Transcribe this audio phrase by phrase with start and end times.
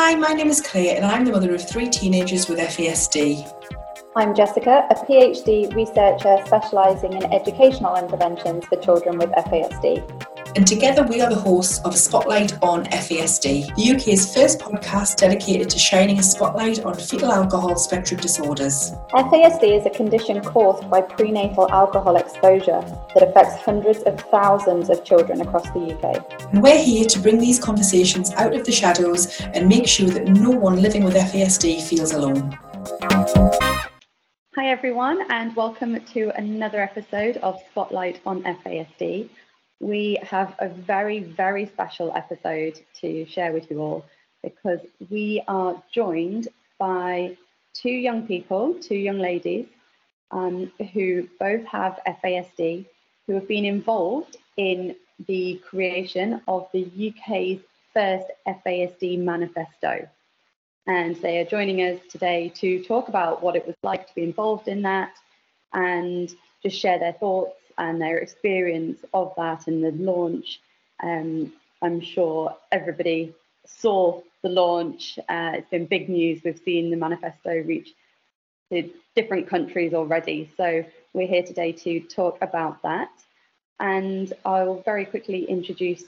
[0.00, 3.44] Hi, my name is Clare and I'm the mother of three teenagers with FASD.
[4.14, 11.02] I'm Jessica, a PhD researcher specialising in educational interventions for children with FASD and together
[11.02, 15.78] we are the hosts of a Spotlight on FASD, the UK's first podcast dedicated to
[15.78, 18.92] shining a spotlight on fetal alcohol spectrum disorders.
[19.10, 22.80] FASD is a condition caused by prenatal alcohol exposure
[23.14, 26.52] that affects hundreds of thousands of children across the UK.
[26.52, 30.28] And we're here to bring these conversations out of the shadows and make sure that
[30.28, 32.58] no one living with FASD feels alone.
[34.56, 39.28] Hi, everyone, and welcome to another episode of Spotlight on FASD
[39.80, 44.04] we have a very, very special episode to share with you all
[44.42, 47.36] because we are joined by
[47.74, 49.66] two young people, two young ladies,
[50.30, 52.84] um, who both have FASD,
[53.26, 54.94] who have been involved in
[55.26, 57.60] the creation of the UK's
[57.94, 60.08] first FASD manifesto.
[60.86, 64.22] And they are joining us today to talk about what it was like to be
[64.22, 65.12] involved in that
[65.72, 70.60] and just share their thoughts and their experience of that and the launch.
[71.02, 73.34] Um, I'm sure everybody
[73.66, 75.18] saw the launch.
[75.28, 76.42] Uh, it's been big news.
[76.44, 77.94] We've seen the manifesto reach
[78.70, 80.50] to different countries already.
[80.56, 83.10] So we're here today to talk about that.
[83.80, 86.02] And I'll very quickly introduce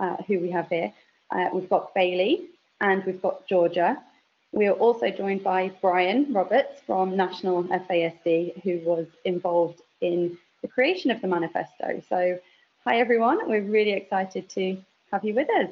[0.00, 0.92] uh, who we have here.
[1.30, 2.48] Uh, we've got Bailey
[2.80, 4.02] and we've got Georgia.
[4.50, 10.68] We are also joined by Brian Roberts from National FASD, who was involved in the
[10.68, 12.02] creation of the manifesto.
[12.08, 12.38] So,
[12.84, 14.78] hi everyone, we're really excited to
[15.10, 15.70] have you with us.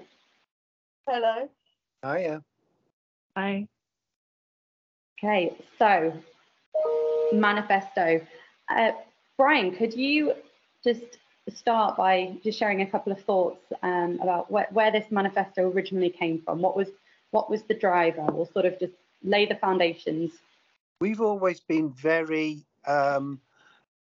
[1.06, 1.48] Hello.
[2.04, 2.42] Hiya.
[3.36, 3.66] Hi.
[5.18, 6.12] Okay, so
[7.32, 8.20] manifesto.
[8.68, 8.92] Uh,
[9.38, 10.34] Brian, could you
[10.82, 11.18] just
[11.48, 16.10] start by just sharing a couple of thoughts um, about where, where this manifesto originally
[16.10, 16.60] came from?
[16.60, 16.88] What was
[17.30, 18.26] what was the driver?
[18.32, 20.32] We'll sort of just lay the foundations.
[21.00, 23.40] We've always been very um,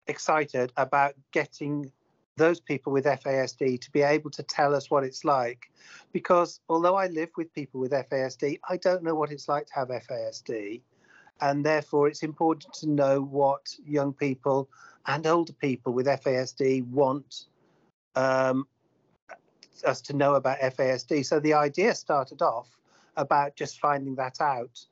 [0.08, 1.90] excited about getting
[2.36, 5.70] those people with FASD to be able to tell us what it's like.
[6.12, 9.74] Because although I live with people with FASD, I don't know what it's like to
[9.74, 10.82] have FASD.
[11.40, 14.68] And therefore, it's important to know what young people
[15.06, 17.44] and older people with FASD want
[18.14, 18.66] um,
[19.84, 21.24] us to know about FASD.
[21.24, 22.68] So the idea started off
[23.16, 24.84] about just finding that out.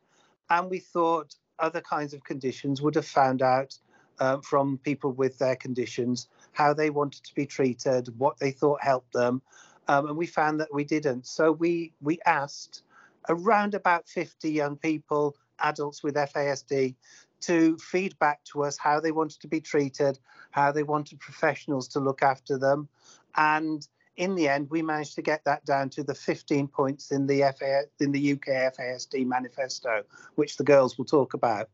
[0.50, 3.76] And we thought other kinds of conditions would have found out
[4.20, 8.82] um, from people with their conditions, how they wanted to be treated, what they thought
[8.82, 9.42] helped them,
[9.88, 11.26] um, and we found that we didn't.
[11.26, 12.82] So we we asked
[13.28, 16.94] around about 50 young people, adults with FASD,
[17.42, 20.18] to feedback to us how they wanted to be treated,
[20.50, 22.88] how they wanted professionals to look after them,
[23.36, 23.86] and
[24.16, 27.40] in the end, we managed to get that down to the 15 points in the
[27.58, 30.04] FA, in the UK FASD manifesto,
[30.36, 31.68] which the girls will talk about.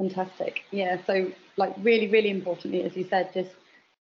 [0.00, 0.62] Fantastic.
[0.70, 0.96] Yeah.
[1.06, 3.50] So, like, really, really importantly, as you said, just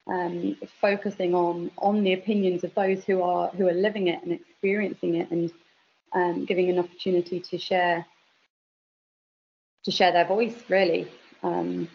[0.07, 4.33] um, focusing on on the opinions of those who are who are living it and
[4.33, 5.51] experiencing it, and
[6.13, 8.05] um, giving an opportunity to share
[9.85, 10.63] to share their voice.
[10.69, 11.09] Really.
[11.43, 11.89] Um,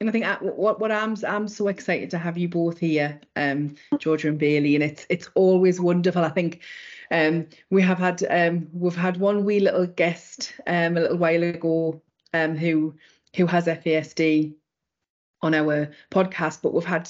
[0.00, 3.20] and I think uh, what what I'm I'm so excited to have you both here,
[3.34, 6.22] um, Georgia and Bailey, and it's it's always wonderful.
[6.22, 6.60] I think
[7.10, 11.42] um, we have had um, we've had one wee little guest um, a little while
[11.42, 12.00] ago
[12.34, 12.94] um, who
[13.36, 14.54] who has FASD
[15.42, 17.08] on our podcast, but we've had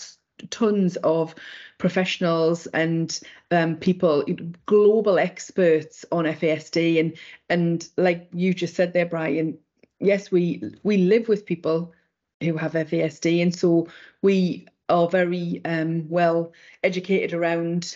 [0.51, 1.35] tons of
[1.79, 3.21] professionals and
[3.51, 4.25] um, people,
[4.67, 7.17] global experts on FASD, and
[7.49, 9.59] and like you just said there, Brian.
[10.01, 11.93] Yes, we we live with people
[12.41, 13.89] who have FASD, and so
[14.23, 16.53] we are very um, well
[16.83, 17.95] educated around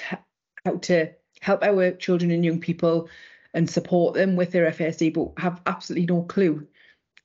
[0.65, 3.09] how to help our children and young people
[3.55, 6.67] and support them with their FASD, but have absolutely no clue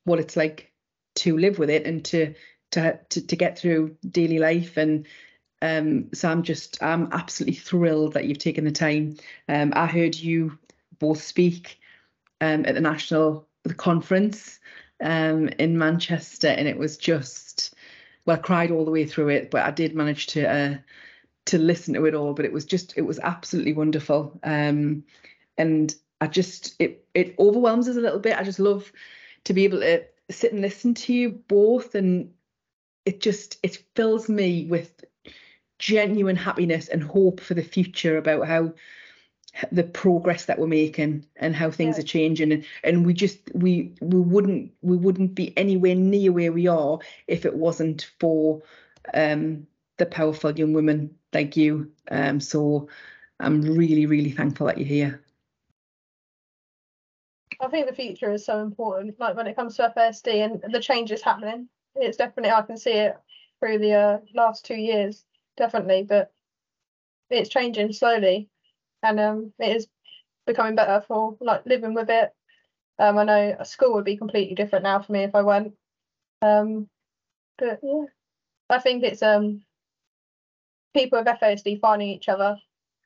[0.07, 0.71] what it's like
[1.15, 2.33] to live with it and to
[2.71, 5.05] to to, to get through daily life and
[5.61, 9.17] um, so I'm just I'm absolutely thrilled that you've taken the time.
[9.49, 10.57] Um, I heard you
[10.99, 11.79] both speak
[12.41, 14.59] um, at the national the conference
[15.01, 17.73] um, in Manchester, and it was just
[18.25, 20.77] well, I cried all the way through it, but I did manage to uh,
[21.45, 22.33] to listen to it all.
[22.33, 25.03] But it was just it was absolutely wonderful, um,
[25.57, 28.37] and I just it it overwhelms us a little bit.
[28.37, 28.91] I just love
[29.47, 32.31] to be able to sit and listen to you both and
[33.05, 35.05] it just it fills me with
[35.79, 38.73] genuine happiness and hope for the future about how
[39.71, 42.03] the progress that we're making and how things yeah.
[42.03, 46.51] are changing and, and we just we we wouldn't we wouldn't be anywhere near where
[46.51, 48.61] we are if it wasn't for
[49.13, 49.65] um
[49.95, 52.87] the powerful young women like you um so
[53.39, 55.23] I'm really, really thankful that you're here.
[57.59, 59.19] I think the future is so important.
[59.19, 62.91] Like when it comes to FASD and the changes happening, it's definitely I can see
[62.91, 63.17] it
[63.59, 65.25] through the uh, last two years,
[65.55, 66.03] definitely.
[66.03, 66.31] But
[67.29, 68.49] it's changing slowly,
[69.03, 69.87] and um, it is
[70.45, 72.31] becoming better for like living with it.
[72.99, 75.73] Um, I know a school would be completely different now for me if I went.
[76.41, 76.89] Um,
[77.57, 78.05] but yeah,
[78.69, 79.63] I think it's um
[80.93, 82.57] people with FASD finding each other,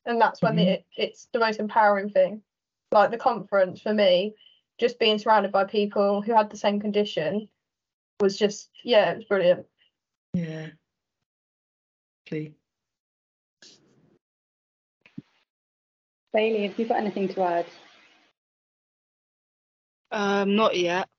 [0.06, 0.68] and that's when Mhm.
[0.68, 2.44] it, it's the most empowering thing.
[2.92, 4.36] Like the conference for me,
[4.80, 7.48] just being surrounded by people who had the same condition
[8.20, 9.66] was just yeah, it was brilliant.
[10.34, 10.68] Yeah.
[12.26, 12.54] Please.
[16.34, 17.66] Bailey, have you got anything to add?
[20.12, 21.10] Um, not yet.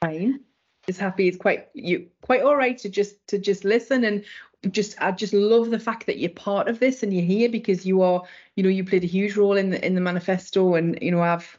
[0.00, 0.40] fine.
[0.86, 1.28] Is happy.
[1.28, 4.24] It's quite you quite all right to just to just listen and
[4.68, 7.86] just I just love the fact that you're part of this and you're here because
[7.86, 8.22] you are
[8.56, 11.22] you know you played a huge role in the in the manifesto and you know
[11.22, 11.58] I've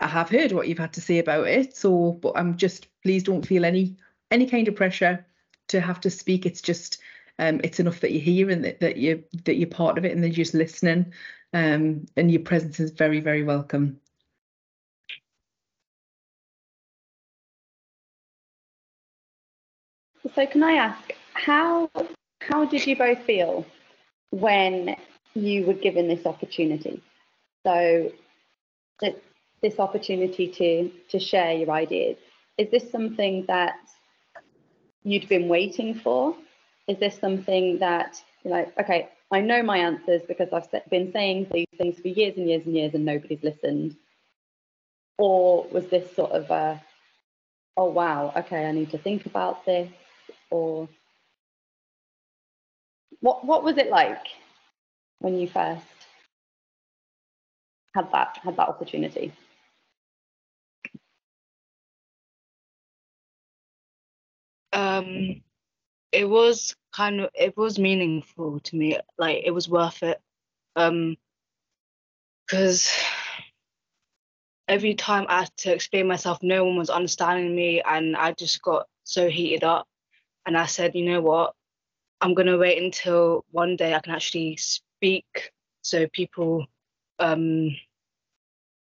[0.00, 1.76] I have heard what you've had to say about it.
[1.76, 3.96] So but I'm just please don't feel any
[4.30, 5.26] any kind of pressure
[5.68, 6.46] to have to speak.
[6.46, 6.98] It's just
[7.38, 10.12] um it's enough that you're here and that, that you that you're part of it
[10.12, 11.12] and that you're just listening.
[11.52, 14.00] Um and your presence is very, very welcome.
[20.34, 21.90] So can I ask how
[22.48, 23.66] how did you both feel
[24.30, 24.96] when
[25.34, 27.02] you were given this opportunity?
[27.64, 28.12] So
[29.62, 32.16] this opportunity to to share your ideas.
[32.58, 33.76] Is this something that
[35.02, 36.36] you'd been waiting for?
[36.88, 41.48] Is this something that you're like, okay, I know my answers because I've been saying
[41.52, 43.96] these things for years and years and years and nobody's listened?
[45.18, 46.82] Or was this sort of a,
[47.76, 49.90] oh wow, okay, I need to think about this?
[50.50, 50.88] Or
[53.20, 54.26] what what was it like
[55.18, 55.84] when you first
[57.94, 59.32] had that had that opportunity?
[64.72, 65.42] Um,
[66.12, 68.98] it was kind of it was meaningful to me.
[69.18, 70.20] Like it was worth it.
[70.76, 71.16] Um,
[72.46, 72.92] because
[74.68, 78.62] every time I had to explain myself, no one was understanding me, and I just
[78.62, 79.86] got so heated up.
[80.46, 81.55] And I said, you know what?
[82.20, 85.52] I'm gonna wait until one day I can actually speak,
[85.82, 86.66] so people,
[87.18, 87.76] um,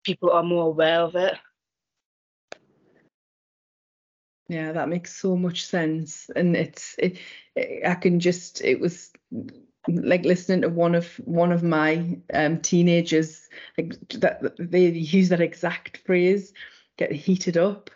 [0.04, 1.34] people are more aware of it.
[4.48, 7.18] Yeah, that makes so much sense, and it's it,
[7.56, 9.10] it- I can just it was
[9.88, 13.48] like listening to one of one of my um teenagers
[13.78, 16.52] like that they use that exact phrase,
[16.98, 17.90] get heated up,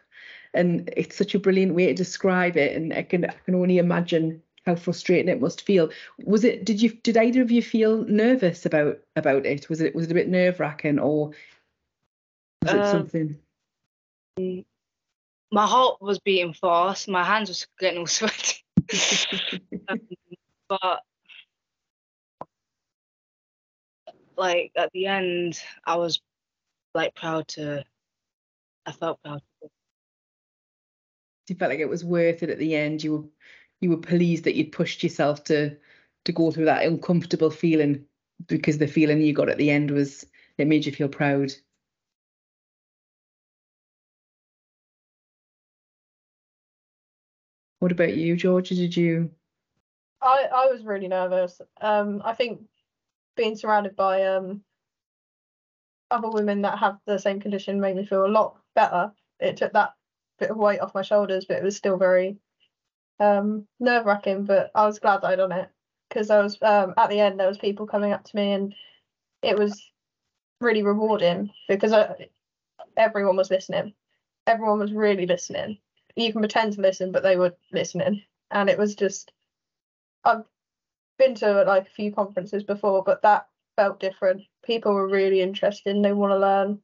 [0.54, 3.78] and it's such a brilliant way to describe it, and I can I can only
[3.78, 5.88] imagine how frustrating it must feel.
[6.18, 6.64] Was it?
[6.66, 6.90] Did you?
[6.90, 9.68] Did either of you feel nervous about about it?
[9.70, 9.94] Was it?
[9.94, 11.30] Was it a bit nerve wracking, or
[12.62, 13.38] was it Um, something?
[15.50, 17.08] My heart was beating fast.
[17.08, 18.62] My hands was getting all sweaty.
[19.90, 20.00] Um,
[20.68, 21.00] but
[24.36, 26.20] like at the end, I was
[26.94, 27.84] like proud to.
[28.84, 29.40] I felt proud.
[31.48, 33.24] you felt like it was worth it at the end you were
[33.80, 35.76] you were pleased that you'd pushed yourself to
[36.24, 38.04] to go through that uncomfortable feeling
[38.46, 40.26] because the feeling you got at the end was
[40.58, 41.52] it made you feel proud
[47.78, 49.30] what about you georgia did you
[50.20, 51.60] I I was really nervous.
[51.80, 52.60] Um, I think
[53.36, 54.62] being surrounded by um
[56.10, 59.12] other women that have the same condition made me feel a lot better.
[59.40, 59.94] It took that
[60.38, 62.38] bit of weight off my shoulders, but it was still very
[63.20, 64.44] um nerve wracking.
[64.44, 65.68] But I was glad that I'd done it
[66.08, 68.74] because I was um at the end there was people coming up to me and
[69.42, 69.90] it was
[70.60, 72.28] really rewarding because I,
[72.96, 73.94] everyone was listening.
[74.46, 75.78] Everyone was really listening.
[76.16, 79.32] You can pretend to listen, but they were listening, and it was just
[80.24, 80.44] I've
[81.18, 84.42] been to like a few conferences before, but that felt different.
[84.64, 86.80] People were really interested they want to learn.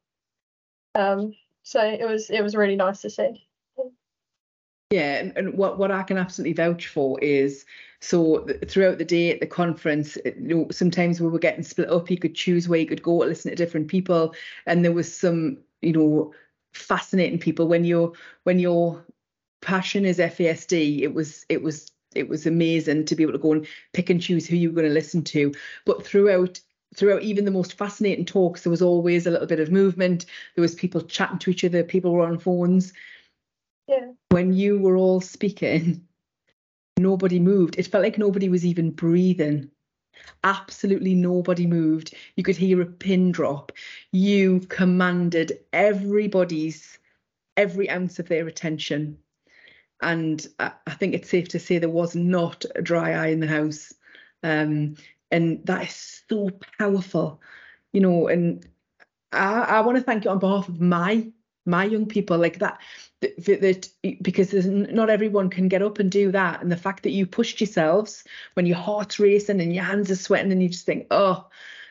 [0.94, 3.46] Um, so it was it was really nice to see.
[4.90, 7.64] Yeah, and, what, what I can absolutely vouch for is
[8.00, 11.64] so th- throughout the day at the conference, it- you know, sometimes we were getting
[11.64, 12.10] split up.
[12.10, 14.34] You could choose where you could go listen to different people,
[14.66, 16.32] and there was some, you know,
[16.74, 17.66] fascinating people.
[17.66, 18.12] When your
[18.44, 19.04] when your
[19.62, 23.52] passion is FASD, it was it was it was amazing to be able to go
[23.52, 25.52] and pick and choose who you were going to listen to.
[25.86, 26.60] But throughout
[26.94, 30.26] throughout even the most fascinating talks, there was always a little bit of movement.
[30.54, 31.82] There was people chatting to each other.
[31.82, 32.92] People were on phones
[33.86, 34.12] Yeah.
[34.30, 36.06] when you were all speaking,
[36.98, 37.78] nobody moved.
[37.78, 39.70] It felt like nobody was even breathing.
[40.42, 42.14] Absolutely nobody moved.
[42.36, 43.72] You could hear a pin drop.
[44.12, 46.98] You commanded everybody's
[47.56, 49.18] every ounce of their attention.
[50.00, 53.46] And I, think it's safe to say there was not a dry eye in the
[53.46, 53.92] house.
[54.42, 54.96] Um,
[55.30, 57.40] and that is so powerful,
[57.92, 58.28] you know.
[58.28, 58.66] And
[59.32, 61.30] I, I want to thank you on behalf of my
[61.66, 62.80] my young people like that,
[63.21, 63.88] that, that
[64.23, 66.61] because not everyone can get up and do that.
[66.62, 70.16] And the fact that you pushed yourselves when your heart's racing and your hands are
[70.16, 71.47] sweating and you just think oh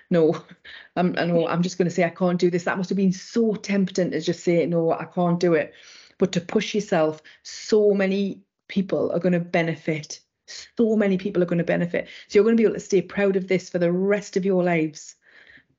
[0.10, 0.44] no
[0.96, 2.66] I'm, I know I'm just going to say I can't do this.
[2.66, 5.74] That must have been so tempting to just say no I can't do it.
[6.20, 10.20] But to push yourself so many people are going to benefit.
[10.78, 12.08] So many people are going to benefit.
[12.28, 14.46] So you're going to be able to stay proud of this for the rest of
[14.46, 15.16] your lives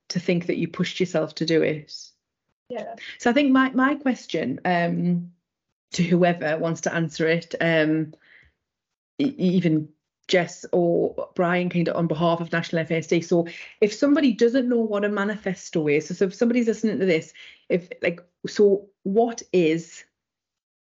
[0.09, 1.93] to think that you pushed yourself to do it
[2.69, 5.33] yeah so I think my my question um,
[5.95, 8.15] to whoever wants to answer it, um,
[9.19, 9.89] even
[10.27, 13.25] Jess or Brian, kind of on behalf of National FASD.
[13.25, 13.47] So
[13.81, 17.33] if somebody doesn't know what a manifesto is, so, so if somebody's listening to this,
[17.69, 20.05] if like, so what is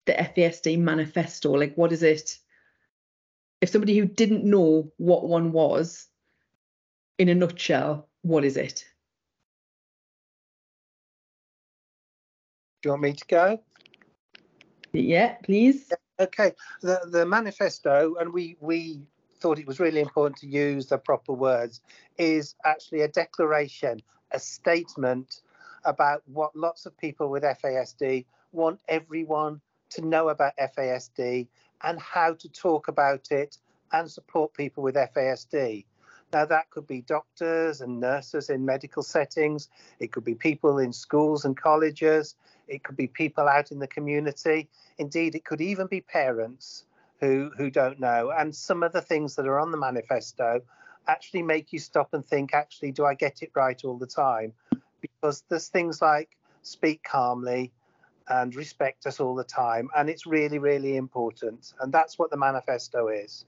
[0.05, 1.51] the FASD manifesto?
[1.51, 2.39] Like, what is it?
[3.61, 6.07] If somebody who didn't know what one was,
[7.17, 8.85] in a nutshell, what is it?
[12.85, 13.59] Do you want me to go?
[14.93, 15.91] Yeah, please.
[16.19, 16.51] Okay,
[16.83, 19.07] the the manifesto, and we we
[19.39, 21.81] thought it was really important to use the proper words,
[22.19, 25.41] is actually a declaration, a statement
[25.83, 31.47] about what lots of people with FASD want everyone to know about FASD
[31.81, 33.57] and how to talk about it
[33.93, 35.85] and support people with FASD.
[36.33, 40.91] Now, that could be doctors and nurses in medical settings, it could be people in
[40.91, 42.35] schools and colleges,
[42.67, 44.67] it could be people out in the community.
[44.97, 46.85] Indeed, it could even be parents
[47.19, 48.31] who, who don't know.
[48.37, 50.61] And some of the things that are on the manifesto
[51.07, 54.53] actually make you stop and think actually, do I get it right all the time?
[55.01, 57.71] Because there's things like speak calmly
[58.27, 59.89] and respect us all the time.
[59.95, 61.73] And it's really, really important.
[61.79, 63.45] And that's what the manifesto is.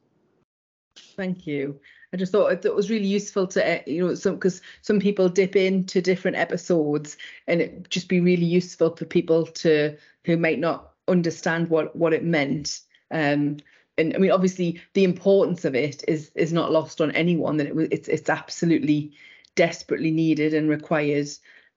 [1.15, 1.79] Thank you.
[2.13, 5.27] I just thought it was really useful to, eh, you know, some because some people
[5.27, 10.59] dip into different episodes, and it just be really useful for people to who might
[10.59, 12.81] not understand what what it meant.
[13.11, 13.57] Um,
[13.97, 17.57] and I mean, obviously, the importance of it is is not lost on anyone.
[17.57, 19.13] That it was it's it's absolutely
[19.55, 21.27] desperately needed and required.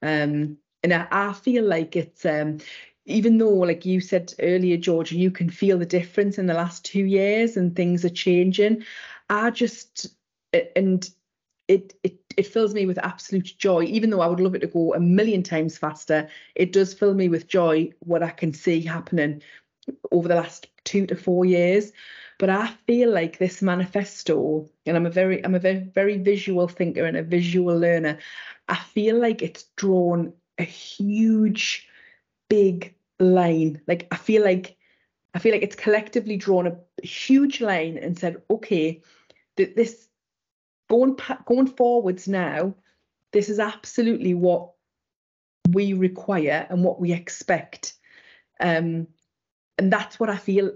[0.01, 2.59] Um, and I, I feel like it's um,
[3.05, 6.85] even though like you said earlier george you can feel the difference in the last
[6.85, 8.83] two years and things are changing
[9.31, 10.07] i just
[10.75, 11.09] and
[11.67, 14.67] it it it fills me with absolute joy even though i would love it to
[14.67, 18.81] go a million times faster it does fill me with joy what i can see
[18.81, 19.41] happening
[20.11, 21.91] over the last two to four years
[22.39, 26.67] but i feel like this manifesto and i'm a very i'm a very very visual
[26.67, 28.17] thinker and a visual learner
[28.69, 31.87] i feel like it's drawn a huge
[32.51, 33.81] big line.
[33.87, 34.77] Like I feel like
[35.33, 39.01] I feel like it's collectively drawn a huge line and said, okay,
[39.61, 40.07] that this
[40.89, 42.75] going going forwards now,
[43.31, 44.71] this is absolutely what
[45.69, 47.93] we require and what we expect.
[48.59, 49.07] Um,
[49.77, 50.71] and that's what I feel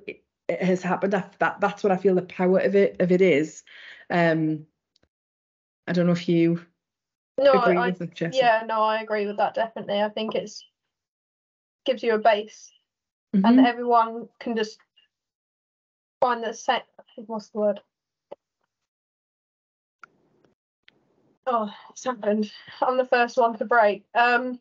[0.50, 1.14] has happened.
[1.14, 3.64] That, that that's what I feel the power of it of it is.
[4.10, 4.66] Um,
[5.88, 6.62] I don't know if you
[7.38, 7.94] no, I,
[8.32, 10.02] yeah, no, I agree with that definitely.
[10.02, 10.64] I think it's
[11.86, 12.72] gives you a base,
[13.36, 13.46] mm-hmm.
[13.46, 14.80] and everyone can just
[16.22, 16.86] find the set.
[17.18, 17.80] What's the word?
[21.48, 22.52] Oh, it's happened.
[22.82, 24.06] I'm the first one to break.
[24.16, 24.60] Um,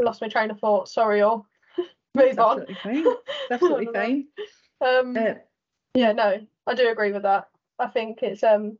[0.00, 0.88] lost my train of thought.
[0.88, 1.46] Sorry, all.
[2.14, 2.60] Move on.
[2.60, 3.14] Absolutely fine.
[3.50, 4.26] absolutely fine.
[4.80, 5.34] Um, uh,
[5.94, 7.48] yeah, no, I do agree with that.
[7.78, 8.78] I think it's um,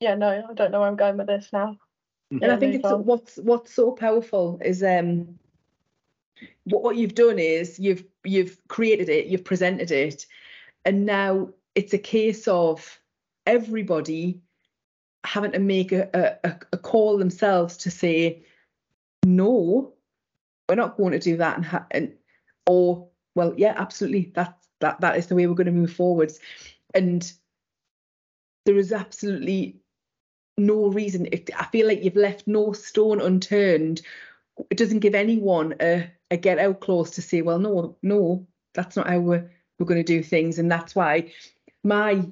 [0.00, 1.76] yeah, no, I don't know where I'm going with this now.
[2.30, 3.04] And yeah, I think it's on.
[3.04, 5.38] what's what's so powerful is um
[6.64, 10.26] what, what you've done is you've you've created it, you've presented it,
[10.84, 13.00] and now it's a case of
[13.46, 14.40] everybody
[15.26, 18.42] having to make a, a, a call themselves to say,
[19.24, 19.92] no,
[20.68, 22.12] we're not going to do that, and, ha- and
[22.66, 26.38] or well, yeah, absolutely, that that that is the way we're going to move forwards,
[26.94, 27.32] and
[28.64, 29.80] there is absolutely
[30.56, 31.28] no reason.
[31.56, 34.02] I feel like you've left no stone unturned.
[34.70, 38.96] It doesn't give anyone a a get out clause to say, well, no, no, that's
[38.96, 41.32] not how we're we're going to do things, and that's why
[41.84, 42.24] my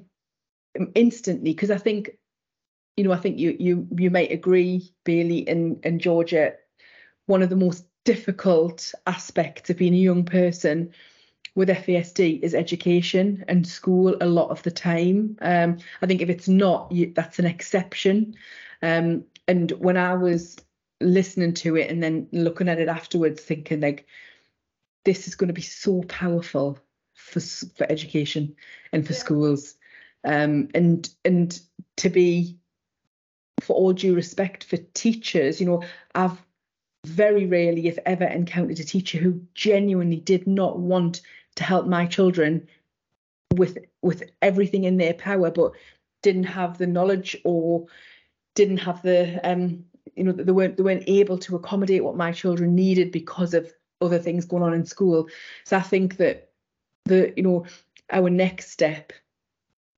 [0.93, 2.17] instantly because I think
[2.97, 6.53] you know I think you you you might agree, Bailey and and Georgia,
[7.25, 10.91] one of the most difficult aspects of being a young person
[11.55, 15.37] with FASD is education and school a lot of the time.
[15.41, 18.35] Um, I think if it's not, you, that's an exception.
[18.81, 20.57] Um, and when I was
[21.01, 24.05] listening to it and then looking at it afterwards, thinking like,
[25.05, 26.79] this is going to be so powerful
[27.13, 28.55] for for education
[28.91, 29.19] and for Yeah.
[29.19, 29.75] schools,
[30.23, 31.59] um, and and
[31.97, 32.57] to be,
[33.65, 36.41] for all due respect for teachers, you know, I've
[37.05, 41.21] very rarely, if ever, encountered a teacher who genuinely did not want
[41.55, 42.67] to help my children
[43.53, 45.71] with with everything in their power, but
[46.21, 47.85] didn't have the knowledge or
[48.55, 49.83] didn't have the um
[50.15, 53.71] you know they weren't they weren't able to accommodate what my children needed because of
[54.01, 55.27] other things going on in school.
[55.63, 56.49] So I think that
[57.05, 57.65] the you know
[58.11, 59.13] our next step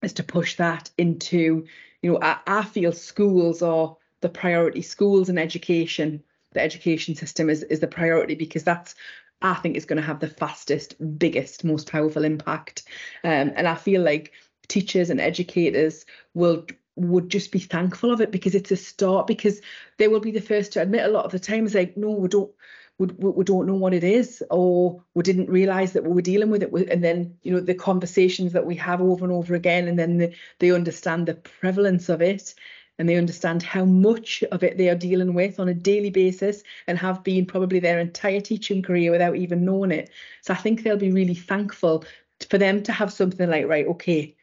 [0.08, 1.66] is to push that into
[2.02, 6.24] you know I, I feel schools are the priority schools and education
[6.54, 8.96] the education system is is the priority because that's
[9.42, 12.84] I think is going to have the fastest, biggest, most powerful impact.
[13.24, 14.32] Um, and I feel like
[14.68, 19.62] teachers and educators will would just be thankful of it because it's a start because
[19.98, 22.28] they will be the first to admit a lot of the times like no we
[22.28, 22.52] don't
[23.00, 26.50] we, we don't know what it is or we didn't realize that we were dealing
[26.50, 29.88] with it and then you know the conversations that we have over and over again
[29.88, 32.56] and then the, they understand the prevalence of it
[33.00, 36.64] and they understand how much of it they are dealing with on a daily basis
[36.88, 40.10] and have been probably their entire teaching career without even knowing it.
[40.42, 42.06] So I think they'll be really thankful
[42.50, 44.36] for them to have something like, right, okay,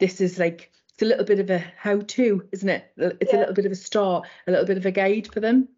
[0.00, 2.92] this is like, it's a little bit of a how to, isn't it?
[2.96, 5.68] It's a little bit of a start, a little bit of a guide for them.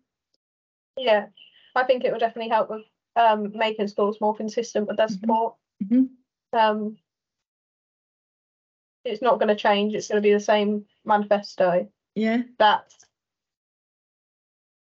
[0.96, 1.26] Yeah,
[1.74, 2.84] I think it will definitely help with
[3.16, 5.20] um, making schools more consistent with their Mhm.
[5.20, 5.54] support.
[5.82, 6.08] Mhm.
[6.52, 6.98] Um,
[9.04, 9.94] it's not going to change.
[9.94, 11.88] It's going to be the same manifesto.
[12.14, 12.42] Yeah.
[12.58, 12.92] That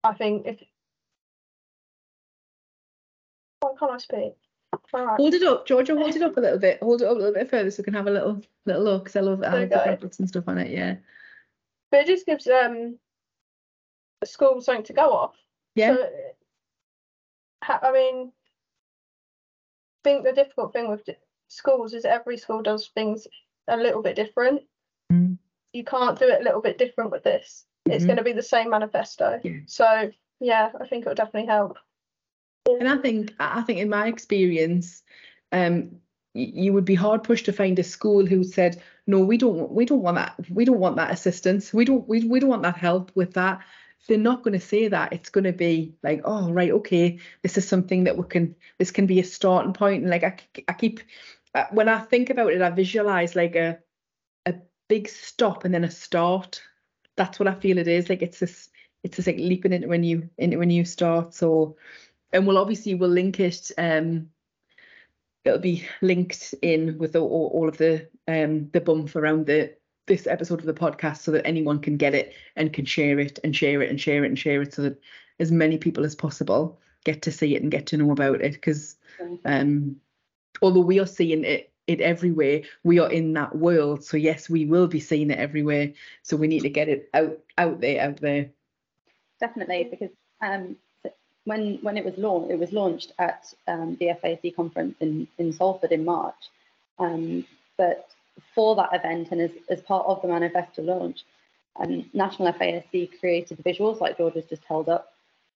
[0.05, 0.61] I think if
[3.61, 4.33] why can't I speak?
[4.91, 5.17] Right.
[5.17, 6.79] Hold it up, Georgia, hold it up a little bit.
[6.81, 9.05] Hold it up a little bit further so we can have a little little look.
[9.05, 9.69] Because I love, I There love you
[10.01, 10.09] the go.
[10.19, 10.97] and stuff on it, yeah.
[11.91, 12.99] But it just gives um
[14.19, 15.35] the school something to go off.
[15.75, 15.95] Yeah.
[15.95, 16.09] So,
[17.67, 18.31] I mean,
[20.05, 21.07] I think the difficult thing with
[21.47, 23.27] schools is every school does things
[23.67, 24.61] a little bit different.
[25.11, 25.37] Mm.
[25.71, 27.65] You can't do it a little bit different with this.
[27.85, 28.07] It's Mhm.
[28.07, 29.39] going to be the same manifesto.
[29.43, 29.59] Yeah.
[29.65, 31.77] So yeah, I think it'll definitely help.
[32.67, 35.03] And I think I think in my experience,
[35.51, 35.99] um,
[36.33, 39.85] you would be hard pushed to find a school who said, no, we don't we
[39.85, 41.73] don't want that we don't want that assistance.
[41.73, 43.61] We don't we, we don't want that help with that.
[44.07, 45.13] They're not going to say that.
[45.13, 48.91] It's going to be like, oh right, okay, this is something that we can this
[48.91, 50.01] can be a starting point.
[50.01, 50.37] And like I,
[50.67, 51.01] I keep
[51.55, 53.79] uh, when I think about it, I visualize like a
[54.45, 54.55] a
[54.89, 56.61] big stop and then a start.
[57.15, 58.09] That's what I feel it is.
[58.09, 58.69] Like it's this
[59.03, 61.33] it's just like leaping into a new into a new start.
[61.33, 61.77] So
[62.31, 64.29] and we'll obviously we'll link it um
[65.45, 70.27] it'll be linked in with all, all of the um the bump around the this
[70.27, 73.55] episode of the podcast so that anyone can get it and can share it and
[73.55, 74.99] share it and share it and share it so that
[75.39, 78.53] as many people as possible get to see it and get to know about it.
[78.53, 78.95] Because
[79.45, 79.95] um
[80.61, 84.03] although we are seeing it it everywhere we are in that world.
[84.03, 85.93] So yes we will be seeing it everywhere.
[86.21, 88.49] So we need to get it out out there out there.
[89.39, 90.11] Definitely because
[90.41, 90.75] um,
[91.45, 95.53] when when it was launched, it was launched at um, the FASD conference in in
[95.53, 96.49] Salford in March.
[96.99, 97.45] Um,
[97.77, 98.09] but
[98.55, 101.23] for that event and as, as part of the manifesto launch,
[101.79, 105.13] um, National FASD created the visuals like George has just held up,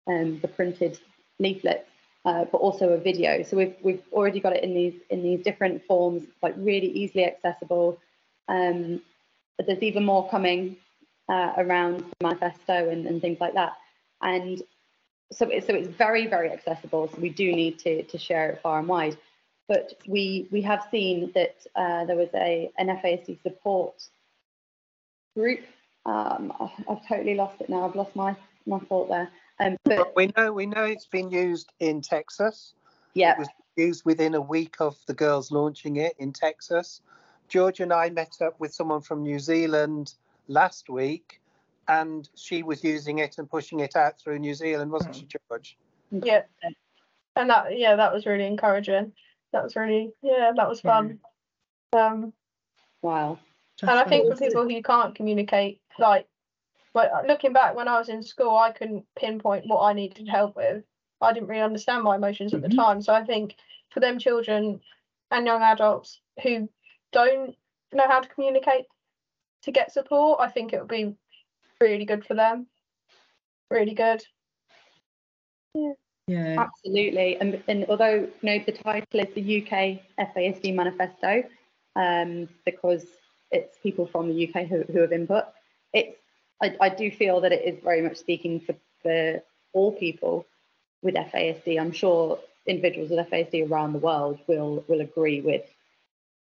[0.07, 0.99] um, the printed
[1.39, 1.89] leaflets,
[2.25, 3.43] uh, but also a video.
[3.43, 7.25] So we've we've already got it in these in these different forms, like really easily
[7.25, 7.99] accessible.
[8.47, 9.01] Um,
[9.57, 10.77] but there's even more coming
[11.29, 13.73] uh, around the manifesto and, and things like that.
[14.21, 14.61] And
[15.31, 17.09] so, it- so it's very, very accessible.
[17.13, 19.17] So we do need to, to share it far and wide.
[19.67, 24.01] But we we have seen that uh, there was a an FASD support
[25.35, 25.59] group.
[26.05, 27.85] Um, I- I've totally lost it now.
[27.87, 29.29] I've lost my my thought there.
[29.59, 32.73] Um, but But we know we know it's been used in Texas.
[33.13, 37.01] yeah, was used within a week of the girls launching it in Texas.
[37.49, 40.13] George and I met up with someone from New Zealand
[40.47, 41.41] last week,
[41.87, 45.77] and she was using it and pushing it out through New Zealand, wasn't she, George?
[46.11, 46.43] Yeah.
[47.35, 49.11] And that yeah, that was really encouraging.
[49.57, 51.17] That was really yeah, that was fun.
[51.91, 52.31] Um
[53.01, 53.39] wow.
[53.81, 54.49] and I think for Fantastic.
[54.49, 56.27] people who can't communicate, like,
[56.93, 60.55] but looking back when I was in school, I couldn't pinpoint what I needed help
[60.55, 60.83] with.
[61.21, 62.69] I didn't really understand my emotions at Mhm.
[62.69, 63.01] the time.
[63.01, 63.55] So I think
[63.89, 64.79] for them children
[65.31, 66.69] and young adults who
[67.11, 67.55] don't
[67.91, 68.85] know how to communicate
[69.63, 71.15] to get support, I think it would be
[71.81, 72.67] really good for them.
[73.71, 74.23] Really good.
[75.73, 75.93] Yeah.
[76.59, 77.37] Absolutely.
[77.39, 80.01] And, and although you know the title is the UK
[80.35, 81.43] FASD Manifesto,
[81.95, 83.05] um, because
[83.51, 85.45] it's people from the UK who, who have input,
[85.93, 86.17] it's
[86.61, 89.41] I, I do feel that it is very much speaking for, for
[89.73, 90.45] all people
[91.01, 91.79] with FASD.
[91.79, 95.65] I'm sure individuals with FASD around the world will will agree with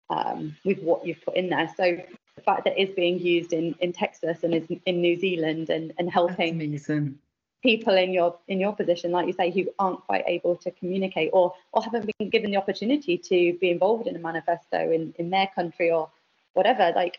[0.09, 1.69] um, with what you've put in there.
[1.75, 1.97] So
[2.35, 5.93] the fact that it's being used in, in Texas and is in New Zealand and,
[5.97, 7.19] and helping amazing.
[7.63, 11.31] People in your in your position, like you say, who aren't quite able to communicate
[11.33, 15.29] or or haven't been given the opportunity to be involved in a manifesto in, in
[15.29, 16.09] their country or
[16.53, 16.91] whatever.
[16.95, 17.17] Like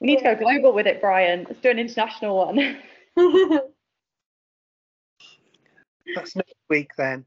[0.00, 1.46] we need to go global with it, Brian.
[1.48, 2.78] Let's do an international one.
[6.14, 7.24] That's next week then.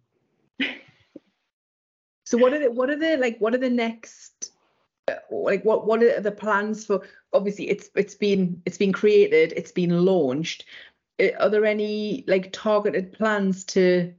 [2.25, 4.51] So what are the what are the like what are the next
[5.07, 7.01] uh, like what what are the plans for
[7.33, 10.65] obviously it's it's been it's been created it's been launched
[11.19, 14.13] are there any like targeted plans to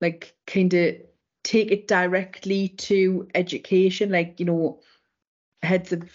[0.00, 0.96] like kind of
[1.44, 4.80] take it directly to education like you know
[5.62, 6.10] heads of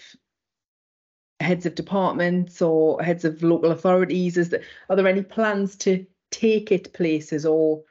[1.40, 6.06] heads of departments or heads of local authorities is that are there any plans to
[6.30, 7.82] take it places or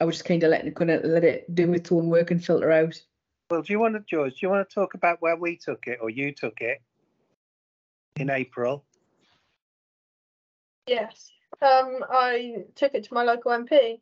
[0.00, 2.30] I was just kind of let it kind of let it do its own work
[2.30, 3.00] and filter out.
[3.50, 4.34] Well, do you want to, George?
[4.34, 6.80] Do you want to talk about where we took it or you took it
[8.16, 8.84] in April?
[10.86, 11.30] Yes.
[11.62, 14.00] Um, I took it to my local MP.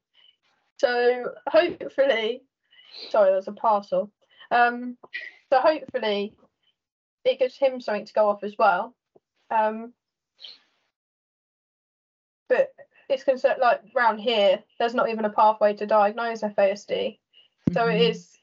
[0.79, 2.43] So hopefully,
[3.11, 4.11] sorry, there's a parcel.
[4.51, 4.97] Um,
[5.51, 6.35] so hopefully,
[7.25, 8.95] it gives him something to go off as well.
[9.51, 9.93] Um,
[12.49, 12.69] but
[13.09, 17.19] it's concerned like round here, there's not even a pathway to diagnose FASD.
[17.73, 18.39] So it Mhm, is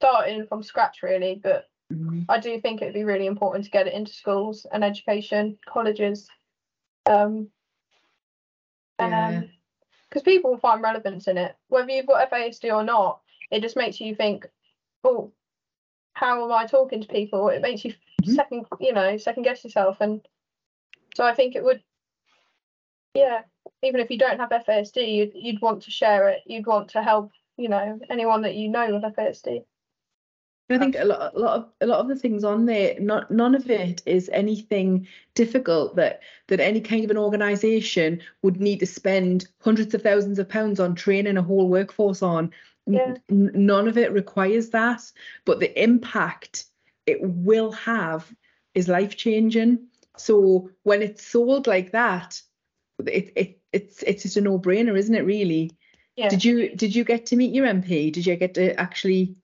[0.00, 2.24] starting from scratch really, but mhm.
[2.28, 6.28] I do think it'd be really important to get it into schools and education, colleges.
[7.06, 7.50] Um,
[8.98, 9.42] Yeah.
[10.08, 13.20] because people will find relevance in it, whether you've got FASD or not.
[13.50, 14.46] It just makes you think,
[15.04, 15.32] oh,
[16.14, 17.48] how am I talking to people?
[17.48, 18.34] It makes you Mhm.
[18.34, 20.26] second, you know, second guess yourself, and
[21.14, 21.82] so I think it would,
[23.14, 23.42] yeah.
[23.82, 26.42] Even if you don't have FASD, you'd you'd want to share it.
[26.46, 29.64] You'd want to help, you know, anyone that you know with FASD.
[30.68, 33.30] I think a lot, a lot of a lot of the things on there, not
[33.30, 38.80] none of it is anything difficult that that any kind of an organisation would need
[38.80, 42.50] to spend hundreds of thousands of pounds on training a whole workforce on.
[42.86, 43.14] Yeah.
[43.30, 45.02] n- none of it requires that,
[45.44, 46.64] but the impact
[47.06, 48.32] it will have
[48.74, 49.86] is life changing.
[50.16, 52.40] So when it's sold like that,
[53.06, 55.24] it, it it's it's just a no brainer, isn't it?
[55.24, 55.70] Really.
[56.16, 56.28] Yeah.
[56.28, 58.12] Did you did you get to meet your MP?
[58.12, 59.36] Did you get to actually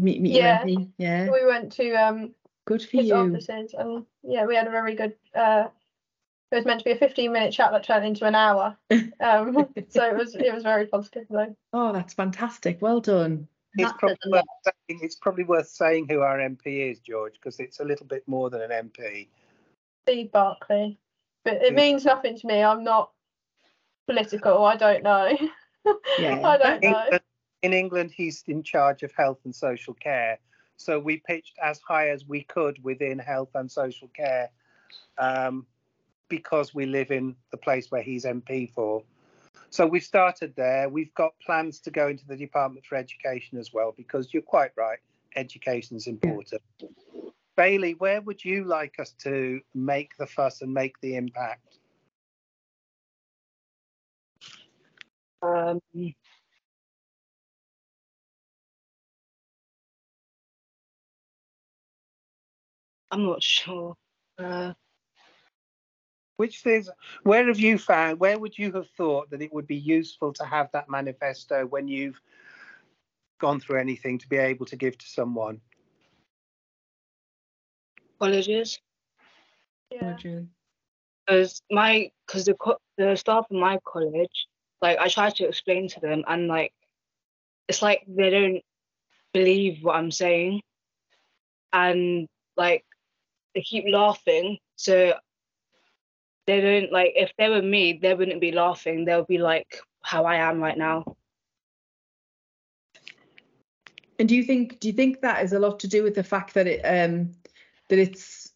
[0.00, 0.64] meet meet Yeah.
[0.64, 0.90] your MP?
[0.98, 1.30] Yeah.
[1.30, 2.34] we went to um
[2.66, 3.14] Good for his you.
[3.14, 5.68] offices and yeah we had a very good uh
[6.50, 8.76] it was meant to be a 15 minute chat that turned into an hour
[9.20, 12.80] um so it was it was very positive though Oh, that's fantastic.
[12.80, 13.48] Well done.
[13.76, 17.80] It's probably, worth saying, it's probably worth saying who our MP is, George, because it's
[17.80, 19.26] a little bit more than an MP.
[20.06, 20.96] steve barclay
[21.44, 21.76] but it Yeah.
[21.76, 23.10] means nothing to me i'm not
[24.06, 25.36] political i don't know
[26.20, 26.40] Yeah.
[26.46, 27.20] i don't know England,
[27.64, 30.38] in England, he's in charge of health and social care.
[30.76, 34.50] So we pitched as high as we could within health and social care
[35.16, 35.66] um,
[36.28, 39.02] because we live in the place where he's MP for.
[39.70, 40.90] So we've started there.
[40.90, 44.72] We've got plans to go into the Department for Education as well because you're quite
[44.76, 44.98] right,
[45.34, 46.60] education is important.
[47.56, 51.78] Bailey, where would you like us to make the fuss and make the impact?
[55.40, 55.80] Um,
[63.14, 63.94] I'm not sure.
[64.36, 64.72] Uh,
[66.36, 66.90] Which things,
[67.22, 70.44] where have you found, where would you have thought that it would be useful to
[70.44, 72.20] have that manifesto when you've
[73.40, 75.60] gone through anything to be able to give to someone?
[78.18, 78.80] colleges,
[79.92, 80.16] yeah
[81.24, 82.56] because my because the
[82.98, 84.48] the staff in my college,
[84.82, 86.72] like I try to explain to them, and like
[87.68, 88.62] it's like they don't
[89.32, 90.62] believe what I'm saying,
[91.72, 92.84] and like
[93.54, 94.58] they keep laughing.
[94.76, 95.14] So
[96.46, 99.04] they don't like if they were me, they wouldn't be laughing.
[99.04, 101.16] They'll be like how I am right now.
[104.18, 106.24] And do you think do you think that is a lot to do with the
[106.24, 107.32] fact that it um
[107.88, 108.52] that it's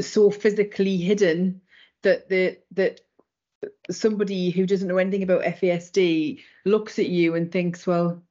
[0.00, 1.60] so physically hidden
[2.02, 3.00] that the that
[3.90, 8.22] somebody who doesn't know anything about FASD looks at you and thinks, well,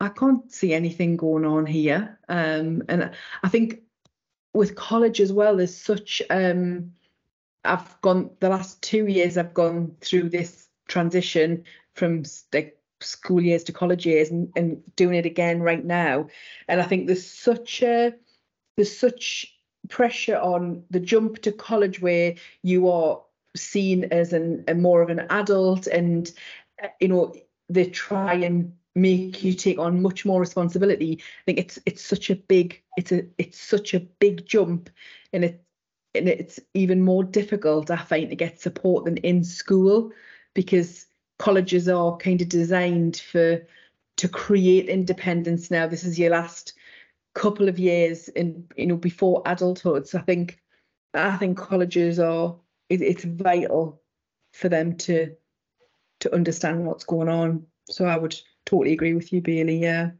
[0.00, 2.18] I can't see anything going on here.
[2.28, 3.10] Um, and
[3.42, 3.80] I think
[4.54, 6.92] with college as well, there's such um,
[7.64, 13.64] I've gone the last two years I've gone through this transition from like school years
[13.64, 16.28] to college years and, and doing it again right now.
[16.66, 18.14] And I think there's such a
[18.76, 19.54] there's such
[19.88, 23.20] pressure on the jump to college where you are
[23.56, 26.32] seen as an a more of an adult and
[26.82, 27.34] uh, you know
[27.68, 31.18] they try and make you take on much more responsibility.
[31.20, 34.90] I think it's it's such a big it's a it's such a big jump
[35.32, 35.62] and it
[36.14, 40.10] and it's even more difficult i find to get support than in school
[40.54, 41.06] because
[41.38, 43.60] colleges are kind of designed for
[44.18, 45.86] to create independence now.
[45.86, 46.74] This is your last
[47.34, 50.08] couple of years in you know before adulthood.
[50.08, 50.60] So i think
[51.14, 52.56] i think colleges are
[52.88, 54.02] it, it's vital
[54.52, 55.34] for them to
[56.20, 57.64] to understand what's going on.
[57.88, 58.36] So i would
[58.68, 60.10] totally agree with you bailey yeah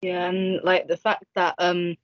[0.00, 1.96] Yeah, and like the fact that um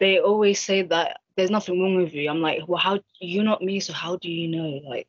[0.00, 2.28] they always say that there's nothing wrong with you.
[2.28, 4.80] I'm like, well, how you're not me, so how do you know?
[4.88, 5.06] Like,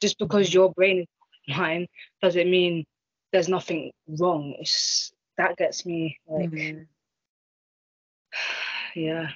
[0.00, 1.06] just because your brain is
[1.48, 1.86] not mine
[2.22, 2.86] doesn't mean
[3.32, 4.54] there's nothing wrong.
[4.58, 6.50] It's that gets me like,
[8.94, 9.28] yeah.